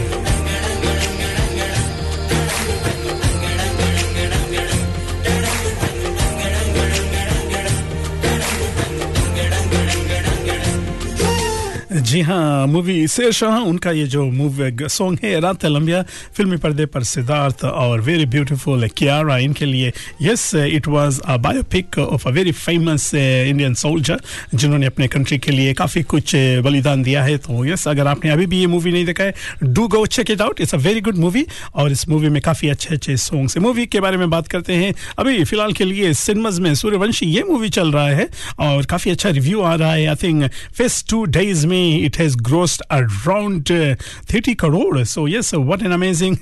जी 12.12 12.22
हाँ 12.22 12.68
मूवी 12.68 13.08
शेरशाह 13.08 13.58
उनका 13.64 13.92
ये 13.92 14.06
जो 14.12 14.24
मूवी 14.26 14.88
सॉन्ग 14.90 15.20
है 15.24 15.40
रात 15.40 15.64
लंबिया 15.66 16.02
फिल्मी 16.36 16.58
पर्दे 16.58 16.86
पर 16.92 17.04
सिद्धार्थ 17.04 17.64
और 17.64 18.02
वेरी 18.02 18.26
ब्यूटीफुल 18.26 18.88
कियारा 18.88 19.38
इनके 19.38 19.66
लिए। 19.66 19.92
Yes 20.22 20.44
it 20.56 20.88
was 20.88 21.20
a 21.20 21.38
biopic 21.38 21.98
of 22.00 22.28
a 22.28 22.32
very 22.32 22.52
famous 22.52 23.14
Indian 23.16 23.74
soldier 23.74 24.20
जिन्होंने 24.56 24.86
अपने 24.86 25.08
कंट्री 25.08 25.38
के 25.38 25.52
लिए 25.52 25.74
काफ़ी 25.74 26.04
कुछ 26.04 26.36
uh, 26.36 26.60
बलिदान 26.64 27.04
दिया 27.04 27.24
है। 27.24 27.38
तो 27.38 27.66
यस 27.66 27.88
अगर 27.88 28.08
आपने 28.08 28.32
अभी 28.32 28.46
भी 28.46 28.60
ये 28.60 28.68
मूवी 28.68 28.92
नहीं 28.92 29.06
देखा 29.06 29.24
है 29.24 29.34
do 29.64 29.88
go 29.88 30.06
check 30.08 30.32
it 30.32 30.42
out 30.42 30.62
it's 30.62 30.76
a 30.76 30.78
very 30.80 31.02
good 31.02 31.18
movie 31.18 31.46
और 31.76 31.92
इस 31.92 32.08
मूवी 32.10 32.30
में 32.30 32.42
काफ़ी 32.42 32.70
अच्छे 32.70 32.96
अच्छे 32.96 33.18
सॉन्ग्स 33.18 33.58
है। 33.58 33.64
मूवी 33.64 33.86
के 33.86 34.00
बारे 34.00 34.18
में 34.18 34.30
बात 34.30 34.48
करते 34.48 34.76
हैं। 34.76 34.94
अभी 35.20 35.44
फ़िलहाल 35.44 35.74
के 35.74 35.86
लिए 35.86 36.14
सिनेमाज 36.16 36.60
में 36.60 36.74
सूर्यवंशी 36.76 37.26
ये 37.28 37.44
मूवी 37.44 37.70
चल 37.70 37.92
रहा 37.92 38.10
है 38.10 38.28
और 38.60 38.86
काफ़ी 38.86 39.12
अच्छा 39.12 39.30
रिव्यू 39.30 39.62
आ 39.62 39.74
रहा 39.76 39.94
है 39.94 40.06
I 40.08 40.16
think 40.24 40.50
first 40.78 41.10
two 41.10 41.24
days 41.40 41.68
में 41.68 42.01
it 42.09 42.17
has 42.17 42.37
grossed 42.37 42.81
around 42.91 43.71
uh, 43.71 43.95
30 44.27 44.55
crore 44.55 45.05
so 45.05 45.27
yes 45.27 45.53
what 45.53 45.83
an 45.83 45.93
amazing 45.93 46.39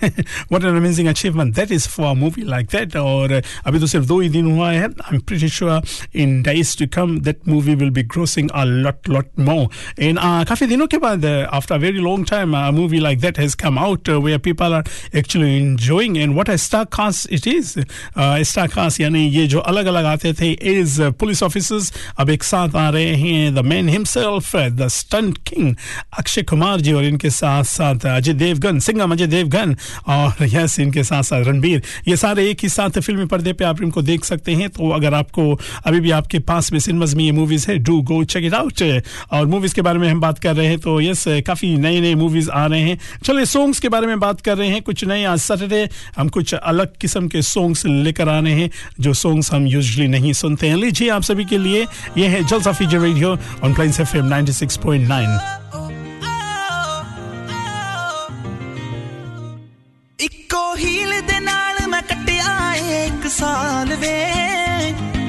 what 0.49 0.65
an 0.65 0.77
amazing 0.77 1.09
achievement 1.09 1.55
that 1.55 1.71
is 1.71 1.87
for 1.87 2.07
a 2.13 2.15
movie 2.15 2.45
like 2.45 2.71
that 2.77 2.97
और 2.97 3.33
uh, 3.33 3.43
अभी 3.67 3.79
तो 3.81 3.87
सिर्फ 3.87 4.07
दो 4.07 4.21
ही 4.21 4.29
दिन 4.29 4.51
हुआ 4.53 4.71
है 4.73 4.89
I'm 5.11 5.21
pretty 5.31 5.49
sure 5.49 5.81
in 6.25 6.43
days 6.43 6.75
to 6.77 6.87
come 6.97 7.15
that 7.29 7.47
movie 7.47 7.75
will 7.83 7.91
be 7.91 8.05
grossing 8.17 8.51
a 8.55 8.65
lot 8.67 9.09
lot 9.09 9.27
more 9.51 9.69
and 9.99 10.19
uh, 10.19 10.45
काफी 10.51 10.67
दिनों 10.67 10.87
के 10.95 10.99
बाद 10.99 11.25
uh, 11.25 11.49
after 11.59 11.75
a 11.75 11.79
very 11.79 12.01
long 12.09 12.25
time 12.33 12.55
a 12.55 12.71
movie 12.73 13.01
like 13.01 13.21
that 13.27 13.37
has 13.45 13.55
come 13.65 13.79
out 13.79 14.09
uh, 14.09 14.21
where 14.21 14.39
people 14.39 14.75
are 14.81 14.85
actually 15.23 15.57
enjoying 15.59 16.19
and 16.19 16.37
what 16.37 16.49
a 16.49 16.59
star 16.59 16.85
cast 16.87 17.31
it 17.39 17.47
is 17.47 17.77
uh, 18.17 18.43
star 18.53 18.69
cast 18.69 19.01
यानी 19.01 19.27
ये 19.37 19.47
जो 19.55 19.61
अलग 19.73 19.87
अलग 19.95 20.05
आते 20.15 20.33
थे 20.41 20.53
is 20.75 20.99
uh, 21.01 21.11
police 21.23 21.43
officers 21.49 21.93
अब 22.19 22.31
एक 22.31 22.43
साथ 22.45 22.77
आ 22.77 22.89
रहे 22.91 23.15
हैं 23.25 23.55
the 23.55 23.63
man 23.73 23.89
himself 23.97 24.55
uh, 24.55 24.69
the 24.81 24.89
stunt 24.89 25.39
king 25.50 25.76
Akshay 26.20 26.42
Kumar 26.44 26.82
ji 26.82 26.94
और 26.94 27.06
इनके 27.06 27.30
साथ 27.30 27.64
साथ 27.66 28.06
अजय 28.08 28.34
देवगन 28.34 28.80
सिंगम 28.80 29.12
अजय 29.12 29.28
देवगन 29.28 29.76
और 30.08 30.46
यस, 30.46 30.80
इनके 30.80 31.04
साथ 31.04 31.24
साथ 31.24 31.46
रणबीर। 31.46 31.82
ये 32.08 32.16
सारे 32.18 32.50
एक 32.50 32.60
ही 32.64 32.70
साथ 32.70 33.00
फिल्मी 33.00 33.26
पर्दे 33.26 33.54
पे 33.54 33.66
आप 33.66 33.82
इनको 33.82 34.02
देख 34.02 34.26
सकते 34.26 34.56
हैं। 34.56 34.70
तो 34.70 34.90
अगर 34.92 35.14
आपको 35.14 35.54
अभी 35.86 36.00
भी 36.00 36.12
आपके 36.12 36.40
पास 36.40 36.72
में 36.74 36.80
सिनेमाज 36.80 37.14
में 37.16 37.24
ये 37.24 37.32
मूवीज़ 37.32 37.66
है 37.72 37.78
do 37.80 38.02
go 38.02 38.24
check 38.26 38.46
it 38.46 38.54
out 38.54 38.84
और 39.32 39.46
मूवीज़ 39.46 39.76
के 39.76 39.82
बारे 39.82 40.00
में 40.00 40.08
हम 40.10 40.20
बात 40.20 40.40
कर 40.40 40.56
रहे 40.56 40.68
हैं 40.68 40.80
तो 40.80 41.00
यस, 41.02 41.24
काफ़ी 41.48 41.76
नए 41.78 42.00
नए 42.02 42.14
मूवीज़ 42.16 42.50
आ 42.50 42.66
रहे 42.66 42.82
हैं। 42.82 42.98
चलिए 43.24 43.46
सॉन्ग्स 43.46 43.80
के 43.80 43.90
बारे 43.90 44.08
में 44.08 44.20
बात 44.20 44.42
कर 44.42 44.58
रहे 44.58 44.68
हैं। 44.70 44.82
कुछ 44.82 45.04
नए 45.06 45.24
आज 45.26 45.40
सैटरडे 45.40 45.88
हम 46.18 46.30
कुछ 46.30 46.54
अलग 46.54 46.96
किस्म 47.02 47.28
के 47.28 47.42
सॉन्ग्स 47.42 47.86
लेकर 47.86 48.30
आ 48.30 48.40
रहे 48.40 48.54
हैं, 48.54 48.70
जो 49.00 49.14
सॉन्ग्स 49.14 49.52
हम 49.54 49.68
यूजली 49.68 50.08
नहीं 50.08 50.34
सुनते 50.34 50.68
हैं। 50.68 50.76
लीजिए 50.78 51.10
आप 51.10 51.24
सभी 51.24 51.46
के 51.46 51.58
लिए, 51.58 51.86
ये 52.18 52.28
है 52.28 52.44
Jalsa 52.44 52.72
feature 52.72 53.00
radio 53.00 53.38
on 53.64 53.74
Plains 53.74 54.00
F 54.00 54.18
M 54.18 54.30
96.9 54.30 55.39
Oh, 55.40 55.80
oh, 55.80 55.90
oh, 57.52 58.24
ਇੱਕੋ 60.20 60.76
ਹੀਲ 60.76 61.12
ਦੇ 61.22 61.40
ਨਾਲ 61.40 61.88
ਮੈਂ 61.88 62.02
ਕੱਟਿਆ 62.02 62.76
ਏ 62.76 63.06
ਇੱਕ 63.08 63.28
ਸਾਲ 63.28 63.96
ਵੇ। 63.96 64.16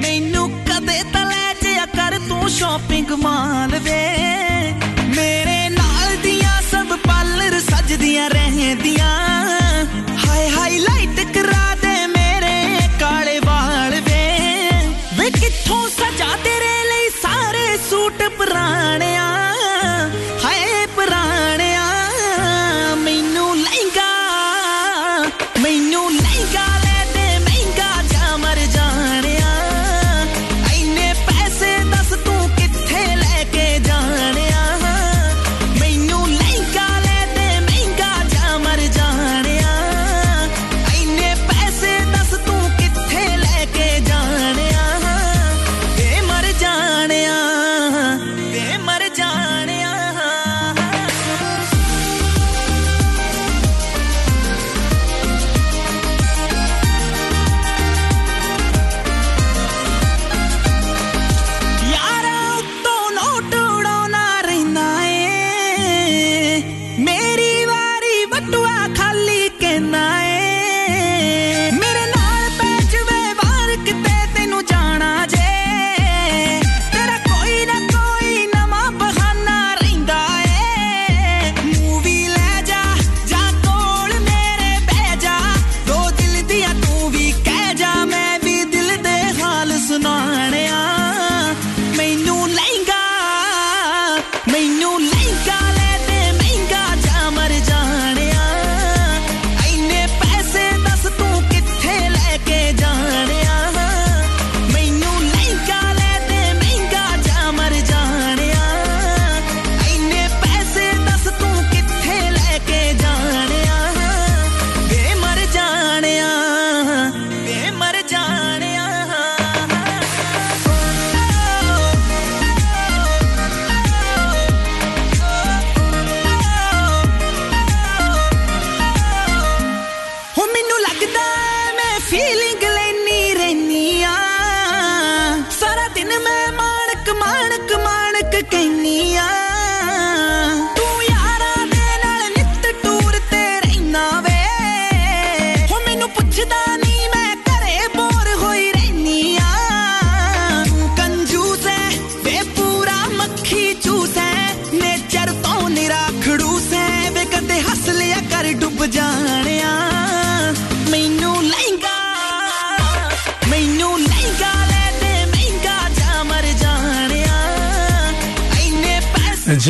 ਮੈਨੂੰ 0.01 0.49
ਕਦੇ 0.51 1.03
ਤਾਂ 1.13 1.25
ਲੈ 1.25 1.53
ਜਿਆ 1.61 1.85
ਕਰ 1.85 2.19
ਤੂੰ 2.29 2.49
ਸ਼ਾਪਿੰਗ 2.49 3.11
ਮਾਲ 3.23 3.79
ਵੇ। 3.79 4.01
ਮੇਰੇ 5.15 5.69
ਨਾਲ 5.69 6.15
ਦੀਆਂ 6.23 6.61
ਸਭ 6.71 6.97
ਪਾਰਲਰ 7.07 7.59
ਸਜਦੀਆਂ 7.59 8.29
ਰਹਿੰਦੀਆਂ। 8.29 9.30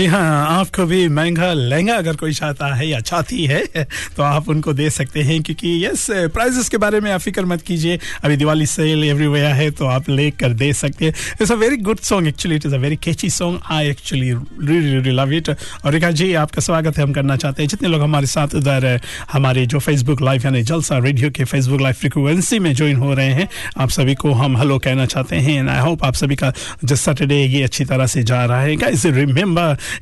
ਪੈਸੇ 0.02 0.08
जी 0.08 0.08
हाँ 0.08 0.51
आपको 0.62 0.86
भी 0.86 1.07
महँगा 1.09 1.51
लहंगा 1.53 1.95
अगर 1.95 2.16
कोई 2.16 2.34
चाहता 2.34 2.74
है 2.76 2.88
या 2.88 2.99
चाहती 3.01 3.45
है 3.45 3.62
तो 4.18 4.24
आप 4.24 4.49
उनको 4.49 4.74
दे 4.74 4.89
सकते 4.89 5.22
हैं, 5.22 5.41
क्योंकि 5.43 5.86
यस 5.86 6.05
प्राइजेस 6.34 6.70
के 6.70 6.78
बारे 6.78 6.99
में 6.99 7.12
आप 7.12 7.20
फ़िक्र 7.20 7.45
मत 7.45 7.62
कीजिए। 7.62 7.99
अभी 8.24 8.38
दिवाली 8.38 8.66
सेल 8.66 9.03
एवरीवेयर 9.03 9.51
है 9.51 9.70
तो 9.72 9.86
आप 9.86 10.09
लेकर 10.09 10.53
दे 10.53 10.72
सकते 10.74 11.05
हैं। 11.05 11.14
It's 11.41 11.51
a 11.51 11.55
very 11.55 11.78
good 11.78 11.99
song 11.99 12.28
actually 12.28 12.55
it 12.55 12.66
is 12.66 12.76
a 12.76 12.78
very 12.78 12.95
catchy 12.95 13.30
song 13.30 13.59
I 13.72 13.89
actually 13.89 14.32
really 14.32 15.12
love 15.12 15.34
it 15.34 15.49
और 15.49 15.91
रेखा 15.91 16.12
जी 16.12 16.34
आपका 16.34 16.62
स्वागत 16.62 16.97
है, 16.97 17.03
हम 17.03 17.14
करना 17.14 17.36
चाहते 17.38 17.64
हैं। 17.64 17.70
जितने 17.70 17.89
लोग 17.89 18.01
हमारे 18.01 18.28
साथ 18.28 18.55
उधर, 18.55 18.99
हमारे 19.32 19.66
जो 19.66 19.80
फेसबुक 19.80 20.22
लाइव 20.22 20.41
यानी 20.45 20.62
जलसा 20.64 20.97
रेडियो 20.97 21.30
के 21.32 21.43
फेसबुक 21.45 21.82
लाइव 21.82 21.95
फ्रिक्वेंसी 21.95 22.59
में 22.59 22.74
ज्वाइन 22.74 22.97
हो 22.97 23.14
रहे 23.14 23.34
हैं, 23.34 23.47
आप 23.78 23.89
सभी 23.89 24.16
को 24.16 24.32
हम 24.34 24.57
हेलो 24.57 24.80
कहना 24.80 25.05
चाहते 25.05 25.36
हैं 25.36 25.57
एंड 25.59 25.70
आई 25.70 25.80
होप 25.80 26.03
आप 26.03 26.14
सभी 26.14 26.36
का 26.36 26.53
जो 26.84 26.95
सैटरडे 26.95 27.43
ये 27.45 27.64
अच्छी 27.64 27.86
तरह 27.86 28.05
से 28.07 28.24
जा 28.24 28.45
रहा 28.45 28.62
है। 28.62 28.74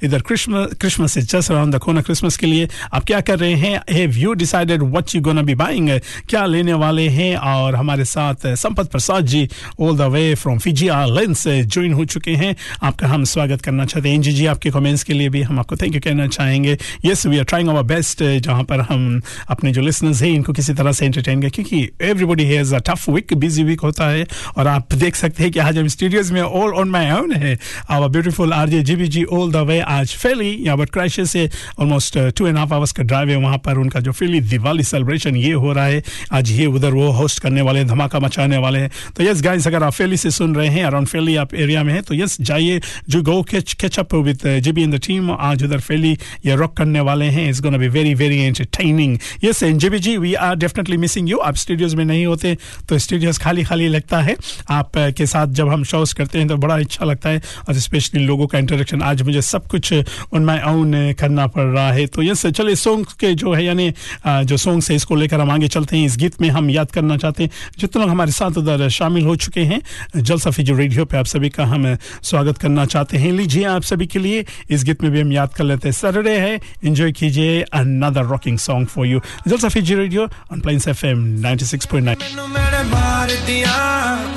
इधर 0.03 0.21
Christmas 0.21 0.48
Christmas 0.51 1.17
is 1.17 1.27
just 1.27 1.51
around 1.51 1.75
the 1.75 1.77
कोना 1.77 2.01
क्रिसमस 2.01 2.37
के 2.37 2.47
लिए। 2.47 2.67
आप 2.93 3.03
क्या 3.03 3.19
कर 3.21 3.39
रहे 3.39 3.53
हैं? 3.53 3.81
Have 3.89 4.17
you 4.17 4.33
decided 4.33 4.83
what 4.83 5.15
you 5.15 5.21
gonna 5.21 5.41
be 5.41 5.55
buying 5.55 5.89
क्या 6.29 6.45
लेने 6.45 6.73
वाले 6.73 7.07
हैं? 7.09 7.35
और 7.35 7.75
हमारे 7.75 8.05
साथ 8.05 8.47
Sampat 8.55 8.91
Prasad 8.91 9.25
ji 9.25 9.47
all 9.81 9.97
the 9.97 10.01
way 10.01 10.33
from 10.35 10.57
Fiji 10.57 10.87
island 10.87 11.35
से 11.35 11.61
ज्वाइन 11.63 11.93
हो 11.93 12.05
चुके 12.05 12.31
हैं। 12.31 12.55
आपका 12.83 13.07
हम 13.07 13.23
स्वागत 13.23 13.61
करना 13.61 13.85
चाहते 13.85 14.09
हैं। 14.09 14.21
जी 14.21 14.31
जी, 14.31 14.45
आपके 14.45 14.69
कमेंट्स 14.69 15.03
के 15.03 15.13
लिए 15.13 15.29
भी 15.29 15.41
हम 15.41 15.59
आपको 15.59 15.75
थैंक 15.75 15.95
यू 15.95 16.01
कहना 16.01 16.27
चाहेंगे। 16.27 16.77
Yes 17.05 17.25
we 17.25 17.37
are 17.37 17.43
trying 17.43 17.69
our 17.69 17.83
best 17.83 18.23
जहाँ 18.23 18.63
पर 18.63 18.79
हम 18.79 19.21
अपने 19.49 19.71
जो 19.71 19.81
लिसनर्स 19.81 20.21
हैं, 20.21 20.31
इनको 20.31 20.53
किसी 20.53 20.73
तरह 20.73 20.91
से 20.91 21.05
एंटरटेन 21.05 21.41
करें, 21.41 21.51
क्योंकि 21.51 21.89
everybody 22.01 22.43
has 22.43 22.75
a 22.75 22.79
tough 22.79 23.09
week 23.09 23.33
busy 23.33 23.63
week 23.63 23.81
होता 23.81 24.07
है। 24.07 24.25
और 24.57 24.67
आप 24.67 24.93
देख 24.93 25.15
सकते 25.15 25.43
हैं 25.43 25.51
कि 25.51 25.59
आज 25.59 25.77
हम 25.77 25.87
स्टूडियोज 25.87 26.31
में 26.31 26.41
ऑल 26.41 26.73
ऑन 26.73 26.89
माई 26.89 27.11
ओन 27.11 27.31
है। 27.33 27.57
Our 27.89 28.07
beautiful 28.07 28.53
R 28.53 28.69
J 28.69 28.81
G 28.81 28.95
B 28.95 29.07
ji 29.07 29.23
all 29.23 29.51
the 29.51 29.55
way 29.69 29.79
आज 29.79 30.15
फेली 30.15 30.38
यहाँ 30.45 30.77
पर 30.77 30.85
क्रैश 30.85 31.19
से 31.29 31.49
almost 31.79 32.17
two 32.37 32.47
and 32.47 32.57
half 32.57 32.73
hours 32.73 32.91
का 32.91 33.03
ड्राइव 33.03 33.29
है 33.29 33.35
वहाँ 33.35 33.57
पर 33.57 33.77
उनका 33.77 33.99
जो 33.99 34.11
फेली 34.11 34.39
दिवाली 34.41 34.83
सेलिब्रेशन 34.83 35.35
ये 35.35 35.51
हो 35.53 35.73
रहा 35.73 35.85
है। 35.85 36.03
आज 36.31 36.51
ये 36.51 36.65
उधर 36.65 36.93
वो 36.93 37.09
होस्ट 37.11 37.39
करने 37.39 37.61
वाले 37.61 37.83
धमाका 37.85 38.19
मचाने 38.19 38.57
वाले 38.57 38.79
हैं। 38.79 38.91
तो 39.17 39.23
यस 39.23 39.41
गाइस 39.41 39.67
अगर 39.67 39.83
आप 39.83 39.93
फेली 39.93 40.17
से 40.17 40.31
सुन 40.31 40.55
रहे 40.55 40.67
हैं 40.67 40.83
अराउंड 40.85 41.07
फेली 41.07 41.35
आप 41.35 41.53
एरिया 41.55 41.83
में 41.83 41.93
हैं 41.93 42.03
तो 42.03 42.15
यस 42.15 42.37
जाइए 42.41 42.81
जो 43.09 43.21
go 43.23 43.41
catch 43.43 43.99
up 43.99 44.13
with 44.15 44.47
GB 44.59 44.83
in 44.83 44.91
the 44.91 44.99
team 45.05 45.31
आज 45.31 45.63
उधर 45.63 45.79
फेली 45.79 46.17
ये 46.45 46.55
रॉक 46.55 46.75
करने 46.77 46.99
वाले 46.99 47.25
हैं। 47.25 47.47
It's 47.49 47.61
gonna 47.61 47.77
be 47.77 47.87
very 47.87 48.13
very 48.13 48.39
entertaining 48.39 49.17
yes 49.43 49.63
and 49.63 49.79
GB 49.79 49.99
ji 49.99 50.17
we 50.17 50.33
are 50.35 50.55
definitely 50.55 50.97
missing 50.97 51.29
you 51.29 51.37
आप 51.39 51.55
स्टूडियोज 51.57 51.95
में 51.95 52.03
नहीं 52.05 52.25
होते 52.25 52.57
तो 52.89 52.97
स्टूडियोज 52.99 53.37
खाली 53.39 53.63
खाली 53.63 53.87
लगता 53.87 54.21
है। 54.21 54.35
आप 54.69 54.91
uh, 54.91 55.13
के 55.13 55.25
साथ 55.25 55.47
जब 55.49 55.69
हम 55.69 55.83
शोज़ 55.83 56.13
करते 56.15 56.39
हैं 56.39 56.47
तो 56.47 56.57
बड़ा 56.57 56.75
अच्छा 56.75 57.05
लगता 57.05 57.29
है। 57.29 57.41
और 57.69 57.73
स्पेशली 57.79 58.23
लोगों 58.25 58.47
का 58.47 58.59
इंटरेक्शन 58.59 59.01
आज 59.01 59.21
मुझे 59.21 59.41
सब 59.41 59.67
कुछ 59.67 59.93
ऑन 60.34 60.44
माई 60.44 60.58
ओन 60.68 60.92
करना 61.18 61.46
पड़ 61.48 61.64
रहा 61.64 61.90
है 61.92 62.06
तो 62.08 62.22
यस 62.22 62.46
चलिए 62.48 62.74
सॉन्ग 62.76 63.06
के 63.20 63.32
जो 63.34 63.52
है 63.52 63.64
यानी 63.64 63.90
uh, 63.90 64.42
जो 64.44 64.56
सॉन्ग 64.56 64.82
है 64.90 64.96
इसको 64.96 65.14
लेकर 65.14 65.40
हम 65.40 65.50
आगे 65.50 65.68
चलते 65.68 65.96
हैं 65.96 66.06
इस 66.06 66.16
गीत 66.18 66.40
में 66.40 66.48
हम 66.50 66.70
याद 66.70 66.90
करना 66.90 67.16
चाहते 67.16 67.42
हैं 67.42 67.50
जितने 67.78 68.02
लोग 68.02 68.10
हमारे 68.10 68.32
साथ 68.32 68.58
उधर 68.58 68.88
शामिल 68.90 69.24
हो 69.24 69.36
चुके 69.36 69.64
हैं 69.64 69.80
जलसा 70.16 70.50
जो 70.62 70.76
रेडियो 70.76 71.04
पे 71.04 71.16
आप 71.16 71.26
सभी 71.26 71.48
का 71.50 71.64
हम 71.66 71.86
स्वागत 72.24 72.58
करना 72.58 72.86
चाहते 72.86 73.18
हैं 73.18 73.32
लीजिए 73.32 73.64
आप 73.68 73.82
सभी 73.84 74.06
के 74.06 74.18
लिए 74.18 74.44
इस 74.70 74.84
गीत 74.84 75.02
में 75.02 75.10
भी 75.12 75.20
हम 75.20 75.32
याद 75.32 75.54
कर 75.54 75.64
लेते 75.64 75.88
हैं 75.88 75.94
सैटरडे 75.94 76.36
है 76.38 76.54
एंजॉय 76.84 77.12
कीजिए 77.12 77.60
another 77.74 78.24
rocking 78.26 78.58
song 78.60 78.86
for 78.88 79.06
you 79.06 79.20
Jalsa 79.48 79.68
Fiji 79.68 79.94
radio 79.94 80.28
on 80.52 80.60
Plains 80.60 80.88
FM 80.88 81.24
96.9 81.44 82.02
ਮੈਨੂੰ 82.14 82.48
ਮੇਰੇ 82.50 82.82
ਮਾਰ 82.90 83.30
ਦੀਆਂ 83.46 83.74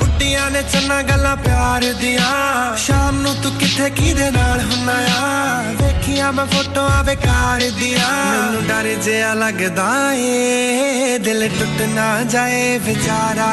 ਉੱਡੀਆਂ 0.02 0.50
ਨੇ 0.50 0.62
ਚੰਨਾ 0.62 1.02
ਗੱਲਾਂ 1.02 1.36
ਪਿਆਰ 1.36 1.92
ਦੀਆਂ 2.00 2.76
ਸ਼ਾਮ 2.76 3.20
ਨੂੰ 3.22 3.34
ਤੂੰ 3.42 3.52
ਕਿੱਥੇ 3.52 3.90
ਕਿਹਦੇ 3.90 4.30
ਨਾਲ 4.30 4.60
ਹੁੰਨਾ 4.60 4.92
ਆ 5.12 5.71
ਵੇਖੀਆਂ 5.80 6.32
ਮੈਂ 6.32 6.44
ਫੋਟੋਆਂ 6.46 7.02
ਬੇਕਾਰ 7.04 7.60
ਦੀਆਂ 7.78 8.08
ਮੈਨੂੰ 8.24 8.62
ਡਰ 8.66 8.88
ਜਿਹਾ 9.04 9.32
ਲੱਗਦਾ 9.34 9.88
ਏ 10.12 11.18
ਦਿਲ 11.18 11.48
ਟੁੱਟ 11.48 11.82
ਨਾ 11.88 12.08
ਜਾਏ 12.22 12.78
ਵਿਚਾਰਾ 12.78 13.50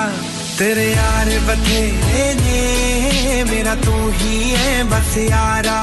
ਤੇਰੇ 0.58 0.90
ਯਾਰ 0.92 1.30
ਬਥੇਰੇ 1.48 2.34
ਨੇ 2.36 3.44
ਮੇਰਾ 3.52 3.76
ਤੂੰ 3.76 4.12
ਹੀ 4.14 4.56
ਹੈ 4.56 4.84
ਬਸ 4.84 5.18
ਯਾਰਾ 5.20 5.80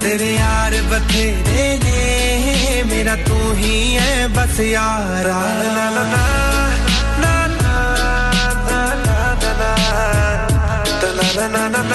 ਤੇਰੇ 0.00 0.32
ਯਾਰ 0.34 0.80
ਬਥੇਰੇ 0.90 1.78
ਨੇ 1.84 2.82
ਮੇਰਾ 2.86 3.16
ਤੂੰ 3.26 3.56
ਹੀ 3.56 3.96
ਹੈ 3.96 4.26
ਬਸ 4.28 4.60
ਯਾਰਾ 4.60 5.40
ਨਾ 5.64 5.90
ਨਾ 5.90 6.04
ਨਾ 6.04 6.30
ਜਦੋਂ 11.52 11.93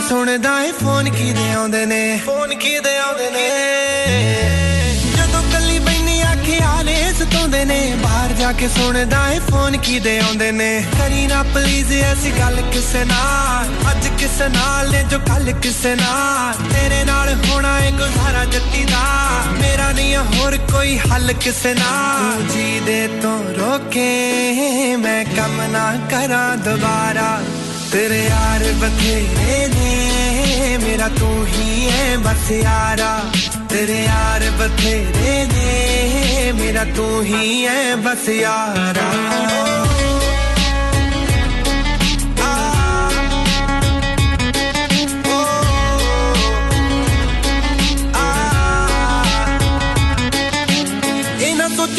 ਕੇ 0.00 0.08
ਸੁਣਦਾ 0.08 0.62
ਏ 0.64 0.72
ਫੋਨ 0.72 1.10
ਕਿਦੇ 1.10 1.52
ਆਉਂਦੇ 1.52 1.86
ਨੇ? 1.86 2.20
ਫੋਨ 2.26 2.54
ਕਿਦੇ 2.54 2.96
ਆਉਂਦੇ 2.98 3.30
ਨੇ? 3.30 3.48
ਜਦੋਂ 5.16 5.42
ਕੱਲੀ 5.52 5.78
ਬੈਣੀ 5.78 6.20
ਆਖਿਆ 6.20 6.82
ਲੈ 6.82 7.12
ਸਤਾਉਂਦੇ 7.12 7.64
ਨੇ 7.64 7.96
ਬਾਹਰ 8.02 8.32
ਜਾ 8.32 8.52
ਕੇ 8.52 8.68
ਸੁਣਦਾ 8.68 9.32
ਏ 9.32 9.38
ਫੋਨ 9.38 9.76
ਕਿਦੇ 9.76 10.18
ਆਉਂਦੇ 10.18 10.52
ਨੇ? 10.52 10.84
ਕਰੀ 10.98 11.26
ਨਾ 11.26 11.42
ਪਲੀਜ਼ 11.42 11.92
ਐਸੀ 11.92 12.32
ਗੱਲ 12.38 12.62
ਕਿਸੇ 12.72 13.04
ਨਾਲ 13.04 13.90
ਅੱਜ 13.90 14.08
ਕਿਸੇ 14.20 14.48
ਨਾਲ 14.48 14.90
ਨੇ 14.90 15.02
ਜੋ 15.10 15.18
ਕੱਲ 15.18 15.52
ਕਿਸੇ 15.52 15.94
ਨਾਲ। 15.94 16.54
ਤੇਰੇ 16.54 17.04
ਨਾਲ 17.04 17.34
ਹੋਣਾ 17.48 17.78
ਏ 17.80 17.90
ਗੁਜ਼ਾਰਾ 17.90 18.44
ਜੱਟੀ 18.44 18.84
ਦਾ 18.84 19.04
ਮੇਰਾ 19.60 19.92
ਨਹੀਂ 19.92 20.16
ਹੋਰ 20.16 20.56
ਕੋਈ 20.56 20.98
ਹੱਲ 20.98 21.32
ਕਿਸੇ 21.32 21.74
ਨਾਲ। 21.74 22.42
ਜੀ 22.42 22.80
ਦੇ 22.86 23.08
ਤੋਂ 23.22 23.38
ਰੋਕੇ 23.54 24.96
ਮੈਂ 24.96 25.24
ਕੰਮ 25.24 25.62
ਨਾ 25.62 25.96
ਕਰਾਂ 26.10 26.56
ਦੁਬਾਰਾ। 26.56 27.40
तेरे 27.92 28.18
यार 28.24 28.62
बथेरे 28.80 29.66
ने, 29.66 30.78
मेरा 30.78 31.08
तू 31.08 31.44
ही 31.44 31.84
है 31.84 32.16
बस 32.16 32.50
यारा। 32.50 33.12
तेरे 33.66 33.98
यार 33.98 34.40
बथेरे 34.50 35.34
ने, 35.46 36.52
मेरा 36.52 36.84
तू 36.84 37.20
ही 37.20 37.62
है 37.62 37.96
बस 37.96 38.28
यारा। 38.28 39.89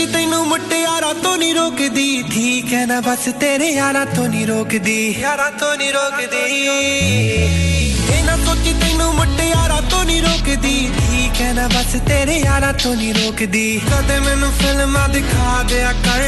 ਇਹ 0.02 0.08
ਨਾ 0.08 0.12
ਸੋਚੀ 0.12 0.26
ਤੈਨੂੰ 0.26 0.48
ਮੁਟਿਆਰਾਂ 0.48 1.14
ਤੋਂ 1.14 1.38
ਨਹੀਂ 1.38 1.56
ਰੋਕਦੀ। 1.56 2.24
ਠੀਕ 2.32 2.74
ਹੈ 2.74 2.86
ਨਾ 2.86 3.02
ਬਸ 3.02 3.30
ਤੇਰੇ 3.40 3.68
ਯਾਰਾਂ 3.70 4.06
ਤੋਂ 4.06 4.28
ਨਹੀਂ 4.28 4.48
ਰੋਕਦੀ। 4.48 5.16
ਯਾਰਾਂ 5.20 5.52
ਤੋਂ 5.52 5.78
ਨਹੀਂ 5.78 5.94
ਰੋਕਦੀ। 5.94 6.68
ਇਹ 8.14 8.24
ਨਾ 8.24 8.38
ਸੋਚੀ 8.38 8.74
ਤੈਨੂੰ 8.74 9.14
ਮੁਟਿਆਰਾਂ 9.14 9.82
ਤੋਂ 9.82 10.06
ਨਹੀਂ 10.06 10.22
ਰੋਕਦੀ। 10.22 10.90
ਠੀਕ 11.32 11.42
ਹੈ 11.42 11.52
ਨਾ 11.54 11.68
ਬਸ 11.68 11.92
ਤੇਰੇ 12.08 12.34
ਯਾਰਾਂ 12.38 12.72
ਤੋਂ 12.74 12.96
ਨਹੀਂ 12.96 13.14
ਰੋਕਦੀ। 13.14 13.82
ਕਦੇ 13.90 14.20
ਮੈਨੂੰ 14.20 14.52
ਫਿਲਮਾਂ 14.54 15.08
ਦਿਖਾ 15.10 15.62
ਦਿਆ 15.64 15.92
ਕਰ, 16.06 16.24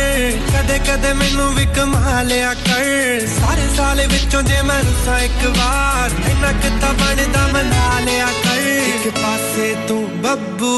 ਕਦੇ 0.48 0.78
ਕਦੇ 0.80 1.14
ਮੈਨੂੰ 1.14 1.54
ਵੀ 1.56 1.66
ਕਮਾ 1.76 2.22
ਲਿਆ 2.22 2.54
ਕਰ। 2.54 3.28
ਸਾਰੇ 3.30 3.68
ਸਾਲ 3.78 4.02
ਵਿੱਚੋਂ 4.08 4.42
ਜੇ 4.42 4.62
ਮੈਂ 4.62 4.80
ਰੁੱਸਾਂ 4.80 5.20
ਇੱਕ 5.20 5.46
ਵਾਰ, 5.58 6.12
ਇੰਨਾ 6.30 6.52
ਕਿਤਾ 6.52 6.92
ਬਣਦਾ 6.94 7.48
ਮਨਾ 7.48 8.00
ਲਿਆ 8.00 8.28
ਕਰ। 8.44 8.62
ਇੱਕ 8.96 9.10
ਪਾਸੇ 9.18 9.76
ਤੂੰ 9.88 10.04
ਬੱਬੂ, 10.22 10.74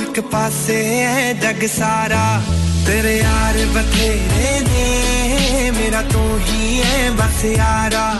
ਇੱਕ 0.00 0.20
ਪਾਸੇ 0.20 0.82
ਹੈ 1.04 1.32
ਜਗ 1.32 1.66
ਸਾਰਾ। 1.78 2.42
ਤੇਰੇ 2.86 3.16
ਯਾਰ 3.18 3.64
ਬਥੇਰੇ 3.66 4.60
ਨੇ, 4.60 5.70
ਮੇਰਾ 5.70 6.02
ਤੂੰ 6.02 6.38
ਹੀ 6.40 6.82
ਹੈ 6.82 7.10
ਬਸ 7.10 7.44
ਯਾਰਾ। 7.44 8.12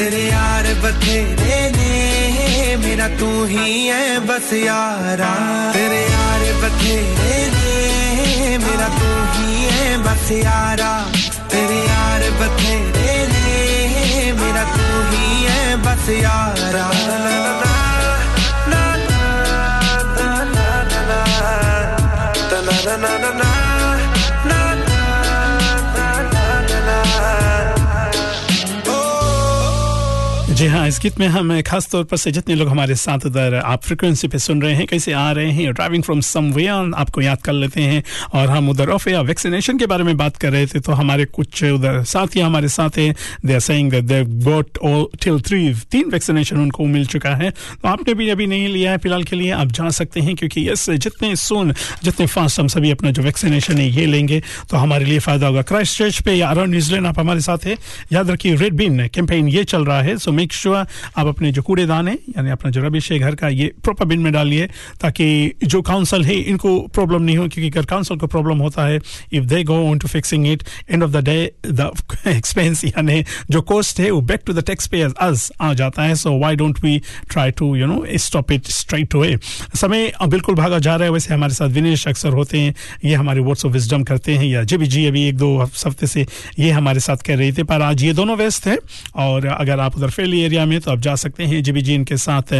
तेरे 0.00 0.20
यार 0.24 0.66
बथेरे 0.82 1.56
ने, 1.76 2.76
मेरा 2.76 3.08
तू 3.18 3.28
ही 3.44 3.86
है 3.86 4.20
बस 4.20 4.52
यारा। 4.52 5.28
तेरे 5.72 6.00
यार 6.00 6.44
बथेरे 6.62 7.36
ने, 7.52 8.56
मेरा 8.58 8.88
तू 8.96 9.10
ही 9.34 9.64
है 9.64 9.98
बस 9.98 10.30
यारा। 10.32 10.92
तेरे 11.52 11.80
यार 11.84 12.30
बथेरे 12.40 13.16
ने, 13.28 14.32
मेरा 14.32 14.64
तू 14.72 14.88
ही 15.10 15.44
है 15.44 15.76
बस 15.76 16.08
यारा। 16.08 17.59
जी 30.60 30.66
हाँ 30.66 30.88
इस 30.88 30.98
गीत 31.02 31.18
में 31.20 31.26
हम 31.26 31.60
खास 31.62 31.88
तौर 31.90 32.02
पर 32.04 32.16
से 32.16 32.30
जितने 32.32 32.54
लोग 32.54 32.68
हमारे 32.68 32.94
साथ 32.94 33.24
उधर 33.26 33.54
आप 33.56 33.82
फ्रिक्वेंसी 33.82 34.28
पे 34.28 34.38
सुन 34.38 34.60
रहे 34.62 34.74
हैं, 34.74 34.86
कैसे 34.86 35.12
आ 35.12 35.30
रहे 35.32 35.50
हैं 35.50 35.72
ड्राइविंग 35.74 36.02
फ्रॉम 36.04 36.20
समवेयर 36.20 36.92
आपको 36.96 37.20
याद 37.20 37.40
कर 37.42 37.52
लेते 37.52 37.82
हैं। 37.82 38.02
और 38.34 38.48
हम 38.48 38.68
उधर 38.68 38.90
ऑफ़ 38.90 39.08
या 39.08 39.20
वैक्सीनेशन 39.20 39.78
के 39.78 39.86
बारे 39.86 40.04
में 40.04 40.16
बात 40.16 40.36
कर 40.36 40.52
रहे 40.52 40.66
थे 40.66 40.80
तो 40.80 40.92
हमारे 40.92 41.24
कुछ 41.24 41.62
उधर 41.64 42.02
साथी 42.04 42.40
हमारे 42.40 42.68
साथ 42.68 42.98
हैं। 42.98 43.14
They 43.46 43.54
are 43.54 43.60
saying 43.60 43.90
that 43.90 44.04
they 44.04 44.22
got 44.44 44.78
all 44.82 45.06
till 45.22 45.40
three 45.40 45.62
तीन 45.90 46.10
वैक्सीनेशन 46.10 46.56
उनको 46.56 46.86
मिल 46.86 47.06
चुका 47.06 47.34
है। 47.34 47.50
तो 47.50 47.88
आपने 47.88 48.14
भी 48.14 48.28
अभी 48.28 48.46
नहीं 48.46 48.68
लिया 48.68 48.90
है 48.90 48.98
फ़िलहाल 48.98 49.24
के 49.24 49.36
लिए, 49.36 49.50
आप 49.52 49.72
जा 49.72 49.88
सकते 49.90 50.20
हैं, 50.20 50.36
क्योंकि 50.36 50.68
यस 50.68 50.88
जितने 50.90 51.34
सुन 51.36 51.72
जितने 52.04 52.26
फास्ट 52.26 52.60
हम 52.60 52.68
सभी 52.68 52.90
अपना 52.90 53.10
जो 53.10 53.22
वैक्सीनेशन 53.22 53.78
है, 53.78 53.88
ये 53.90 54.06
लेंगे। 54.06 54.42
तो 54.70 54.76
हमारे 54.76 55.04
लिए 55.04 55.18
फ़ायदा 55.20 55.46
होगा। 55.46 55.62
क्राइस्ट 55.62 55.98
चर्च 55.98 56.20
पे 56.20 56.34
या 56.34 56.50
अराउंड 56.50 56.70
न्यूजीलैंड 56.70 57.06
आप 57.06 57.18
हमारे 57.18 57.40
साथ 57.40 57.66
है। 57.66 57.78
याद 58.12 58.30
रखिए 58.30 58.54
रेड 58.56 58.74
बिन 58.74 59.06
कैंपेन 59.08 59.48
ये 59.48 59.64
चल 59.64 59.84
रहा 59.84 60.02
है 60.02 60.18
सो 60.18 60.32
मेक 60.32 60.48
मेक 60.50 60.52
श्योर 60.52 60.86
आप 61.16 61.26
अपने 61.26 61.50
जो 61.52 61.62
कूड़ेदान 61.62 62.08
है, 62.08 62.14
यानी 62.28 62.50
अपना 62.50 62.70
जो 62.70 62.82
रबिश 62.82 63.10
है, 63.12 63.18
घर 63.18 63.34
का 63.34 63.48
ये 63.50 63.72
प्रॉपर 63.84 64.04
बिन 64.04 64.20
में 64.20 64.32
डालिए, 64.32 64.66
ताकि 65.00 65.26
जो 65.64 65.80
काउंसिल 65.82 66.24
है, 66.24 66.34
इनको 66.42 66.70
प्रॉब्लम 66.94 67.22
नहीं 67.22 67.36
हो, 67.36 67.46
क्योंकि 67.48 67.70
अगर 67.70 67.86
काउंसिल 67.86 68.16
को 68.18 68.26
प्रॉब्लम 68.26 68.58
होता 68.58 68.86
है 68.86 68.98
if 69.32 69.44
they 69.44 69.62
go 69.64 69.76
on 69.90 69.98
to 69.98 70.08
fixing 70.08 70.46
it 70.46 70.62
end 70.90 71.02
of 71.02 71.10
the 71.10 71.24
day 71.24 71.38
the 71.66 71.90
expense 72.28 72.84
यानी 72.84 73.22
जो 73.50 73.62
कॉस्ट 73.62 74.00
है, 74.00 74.10
वो 74.10 74.20
back 74.22 74.42
to 74.46 74.52
the 74.52 74.64
taxpayers 74.86 75.14
us 75.20 75.50
आ 75.60 75.72
जाता 75.74 76.02
है। 76.02 76.14
So 76.16 76.36
why 76.38 76.56
don't 76.56 76.80
we 76.84 76.98
try 77.30 77.50
to 77.52 77.74
you 77.76 77.86
know 77.86 78.04
stop 78.18 78.52
it 78.52 78.66
straight 78.70 79.14
away 79.16 79.36
समय 79.76 80.12
बिल्कुल 80.26 80.54
भागा 80.54 80.78
जा 80.80 80.96
रहा 80.96 81.04
है। 81.04 81.12
वैसे 81.12 81.34
हमारे 81.34 81.54
साथ 81.54 81.68
विनेश 81.70 82.06
अक्सर 82.08 82.32
होते 82.32 82.58
हैं, 82.58 82.74
ये 83.04 83.14
हमारे 83.14 83.40
वर्ड्स 83.40 83.64
ऑफ़ 83.66 83.72
विजडम 83.72 84.02
करते 84.04 84.34
हैं, 84.34 84.46
या 84.46 84.64
जी 84.64 84.76
जी 84.80 85.06
अभी 85.06 85.26
एक 85.28 85.36
दो 85.36 85.56
हफ़्ते 85.58 86.06
से 86.06 86.26
ये 86.58 86.70
हमारे 86.70 87.00
साथ 87.00 87.26
कह 87.26 87.36
रहे 87.36 87.52
थे, 87.52 87.62
पर 87.62 87.82
आज 87.82 88.02
ये 88.02 88.12
दोनों 88.12 88.36
व्यस्त 88.36 88.66
हैं, 88.66 88.78
और 89.16 89.46
अगर 89.46 89.80
आप 89.80 89.96
उधर 89.96 90.10
फैली 90.40 90.46
एरिया 90.46 90.64
में 90.66 90.80
तो 90.80 90.90
आप 90.90 91.00
जा 91.00 91.14
सकते 91.14 91.44
हैं 91.44 91.62
जी 91.62 91.72
जी 91.72 91.94
इनके 91.94 92.16
साथ 92.16 92.52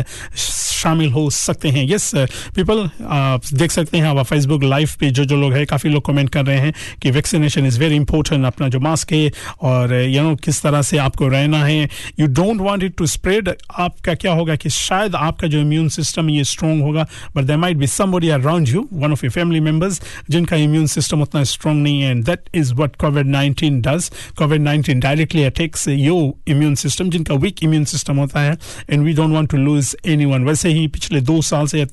शामिल 0.80 1.10
हो 1.12 1.28
सकते 1.30 1.68
हैं। 1.68 1.84
यस 1.88 2.10
पीपल 2.56 2.78
आप 3.04 3.42
देख 3.52 3.70
सकते 3.70 3.98
हैं, 3.98 4.04
आप 4.04 4.24
फेसबुक 4.26 4.62
लाइव 4.64 4.90
पे 5.00 5.10
जो 5.10 5.24
जो 5.24 5.36
लोग 5.36 5.52
हैं, 5.52 5.64
काफ़ी 5.66 5.90
लोग 5.90 6.04
कमेंट 6.06 6.28
कर 6.30 6.44
रहे 6.46 6.58
हैं 6.58 6.72
कि 7.02 7.10
वैक्सीनेशन 7.10 7.66
इज़ 7.66 7.78
वेरी 7.80 7.96
इंपॉर्टेंट 7.96 8.44
अपना 8.46 8.68
जो 8.68 8.80
मास्क 8.80 9.12
है, 9.12 9.30
और 9.62 9.94
यू 9.94 10.22
नो 10.22 10.34
किस 10.44 10.62
तरह 10.62 10.82
से 10.82 10.98
आपको 10.98 11.28
रहना 11.28 11.64
है। 11.64 11.88
You 12.20 12.26
don't 12.26 12.60
want 12.60 12.82
it 12.82 12.96
to 12.98 13.06
spread 13.06 13.50
आपका 13.78 14.14
क्या 14.14 14.32
होगा 14.32 14.56
कि 14.56 14.70
शायद 14.70 15.14
आपका 15.14 15.48
जो 15.48 15.60
इम्यून 15.60 15.88
सिस्टम 15.88 16.30
ये 16.30 16.44
स्ट्रॉन्ग 16.44 16.82
होगा 16.82 17.06
but 17.36 17.44
there 17.44 17.56
might 17.56 17.76
be 17.76 17.86
somebody 17.86 18.28
around 18.38 18.68
you 18.68 18.88
one 18.92 19.12
of 19.12 19.24
your 19.24 19.32
family 19.32 19.60
members 19.60 20.00
जिनका 20.30 20.56
इम्यून 20.58 20.86
सिस्टम 20.86 21.22
उतना 21.22 21.44
स्ट्रॉन्ग 21.52 21.82
नहीं 21.82 22.00
है 22.00 22.10
and 22.10 22.24
that 22.24 22.48
is 22.54 22.74
what 22.74 22.96
COVID 22.96 23.26
nineteen 23.28 23.80
does 23.82 24.10
COVID 24.38 24.62
nineteen 24.62 25.00
directly 25.00 25.44
attacks 25.44 25.86
your 25.88 26.50
immune 26.50 26.74
system 26.84 27.10
जिनका 27.10 27.34
weak 27.44 27.62
immune 27.70 27.84
system 27.84 28.16
होता 28.16 28.40
है 28.40 28.56
and 28.90 29.02
we 29.04 29.12
don't 29.12 29.34
want 29.34 29.50
to 29.50 29.56
lose 29.56 29.94
any 30.06 30.26
वैसे 30.44 30.68
ही 30.68 30.86
पिछले 30.88 31.20
दो 31.20 31.40
साल 31.42 31.66
से 31.66 31.86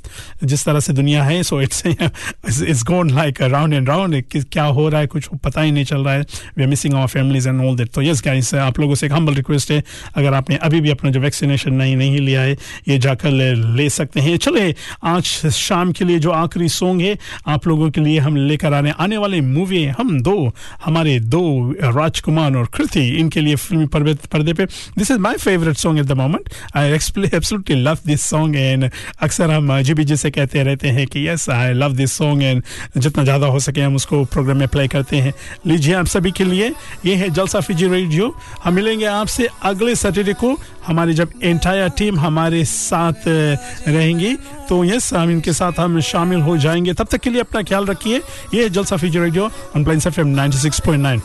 जिस 0.43 0.65
तरह 0.65 0.79
से 0.79 0.93
दुनिया 0.93 1.23
है 1.23 1.41
so 1.43 1.61
it's 1.61 1.85
it's 1.85 2.83
gone 2.83 3.09
like 3.09 3.41
round 3.41 3.73
and 3.73 3.89
round 3.89 4.23
क्या 4.35 4.63
हो 4.63 4.87
रहा 4.89 5.01
है 5.01 5.07
कुछ 5.07 5.27
पता 5.43 5.61
ही 5.61 5.71
नहीं 5.71 5.85
चल 5.85 6.03
रहा 6.05 6.13
है. 6.13 6.21
We 6.57 6.63
are 6.63 6.69
missing 6.69 6.93
our 6.93 7.07
families 7.07 7.49
and 7.49 7.61
all 7.65 7.75
that 7.77 7.89
तो 7.93 8.01
यस 8.01 8.21
गाइस 8.25 8.53
आप 8.55 8.79
लोगों 8.79 8.95
से 8.95 9.05
एक 9.05 9.13
हम्बल 9.13 9.33
रिक्वेस्ट 9.33 9.71
है 9.71 9.83
अगर 10.15 10.33
आपने 10.33 10.55
अभी 10.55 10.81
भी 10.81 10.89
अपना 10.89 11.11
जो 11.11 11.19
वैक्सीनेशन 11.19 11.73
नहीं 11.73 11.95
नहीं 11.95 12.19
लिया 12.19 12.41
है 12.41 12.57
ये 12.87 12.97
जाकर 12.97 13.29
ले, 13.29 13.53
ले 13.75 13.89
सकते 13.89 14.19
हैं. 14.19 14.37
चले 14.37 14.73
आज 15.03 15.23
शाम 15.53 15.91
के 15.91 16.05
लिए 16.05 16.19
जो 16.19 16.31
आखिरी 16.31 16.69
सॉन्ग 16.69 17.01
है 17.01 17.17
आप 17.47 17.67
लोगों 17.67 17.89
के 17.91 18.01
लिए 18.01 18.19
हम 18.19 18.35
लेकर 18.47 18.73
आने 18.73 18.93
आने 18.99 19.17
वाले 19.17 19.41
मूवी 19.41 19.85
हम 19.99 20.19
दो 20.21 20.51
हमारे 20.85 21.19
दो 21.19 21.41
राजकुमार 21.83 22.55
और 22.55 22.65
कृति 22.73 23.07
इनके 23.19 23.41
लिए 23.41 23.55
फिल्मी 23.55 23.85
पर्दे 23.87 24.53
पे. 24.53 24.65
This 24.65 25.11
is 25.11 25.17
my 25.19 25.37
favourite 25.37 25.66
song 25.75 25.99
at 25.99 26.05
the 26.05 26.11
moment 26.11 26.49
I 26.75 26.91
absolutely 26.91 27.75
love 27.75 27.97
this 28.05 28.21
song 28.21 28.55
and 28.55 28.89
अक्सर 29.21 29.51
हम 29.51 29.81
जी 29.81 29.93
बी 29.93 30.15
से 30.17 30.31
कहते 30.31 30.63
रहते 30.63 30.87
हैं 30.89 31.05
कि 31.07 31.27
yes 31.27 31.49
I 31.49 31.73
love 31.73 31.93
this 31.95 32.11
song 32.13 32.43
and 32.43 32.63
जितना 32.97 33.23
ज़्यादा 33.23 33.47
हो 33.47 33.59
सके 33.59 33.81
हम 33.81 33.95
उसको 33.95 34.23
प्रोग्राम 34.25 34.57
में 34.57 34.67
प्ले 34.67 34.87
करते 34.87 35.17
हैं. 35.17 35.33
लीजिए 35.67 35.93
आप 35.95 36.05
सभी 36.07 36.31
के 36.31 36.43
लिए, 36.43 36.71
ये 37.05 37.15
है 37.15 37.29
जलसा 37.29 37.59
फिजी 37.59 37.87
रेडियो 37.87 38.33
हम 38.63 38.73
मिलेंगे 38.73 39.05
आपसे 39.05 39.47
अगले 39.63 39.95
सैटरडे 39.95 40.33
को। 40.33 40.55
हमारी 40.87 41.13
जब 41.13 41.29
एंटायर 41.43 41.89
टीम 41.97 42.19
हमारे 42.19 42.63
साथ 42.65 43.27
रहेंगी 43.27 44.35
तो 44.69 44.83
यस, 44.85 45.13
हम 45.13 45.31
इनके 45.31 45.53
साथ 45.53 45.79
हम 45.79 45.99
शामिल 46.01 46.41
हो 46.41 46.57
जाएँगे। 46.57 46.93
तब 46.93 47.07
तक 47.11 47.21
के 47.21 47.29
लिए 47.29 47.41
अपना 47.41 47.61
ख्याल 47.63 47.85
रखिए। 47.85 48.17
ये 48.53 48.63
है 48.63 48.69
जलसा 48.69 48.97
Fiji 48.97 49.19
radio 49.19 49.51
online 49.83 50.01
F 50.07 50.19
M 50.19 50.27
ninety 50.27 50.57
six 50.57 50.79
point 50.85 51.03
nine 51.03 51.21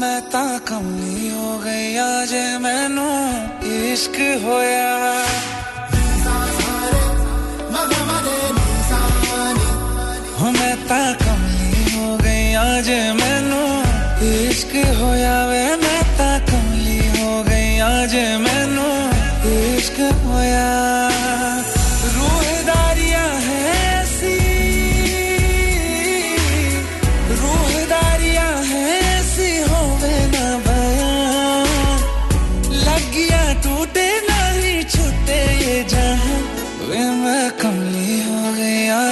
मैं 0.00 0.20
हो 1.30 1.58
गई 1.58 1.96
आज 1.96 2.32
मैनू 2.62 3.08
इश्क 3.70 4.16
होया। 4.44 4.92
हो 10.38 10.50
मैं 10.50 10.76
कमली 11.24 11.84
हो 11.96 12.16
गई 12.16 12.52
आज 12.62 12.88
मैनू 13.20 13.62
इश्क 14.30 14.72
होया। 15.00 15.49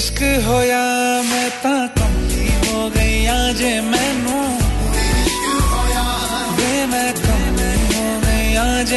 इश्क 0.00 0.20
होया 0.46 0.82
मैं 1.30 1.48
ता 1.62 1.72
कमली 1.96 2.46
हो 2.66 2.78
गई 2.96 3.16
आज 3.32 3.60
मैनू। 3.92 4.38
वे 6.58 6.70
मैं 6.92 7.10
कमली 7.24 7.74
हो 7.94 8.06
गई 8.24 8.54
आज 8.64 8.92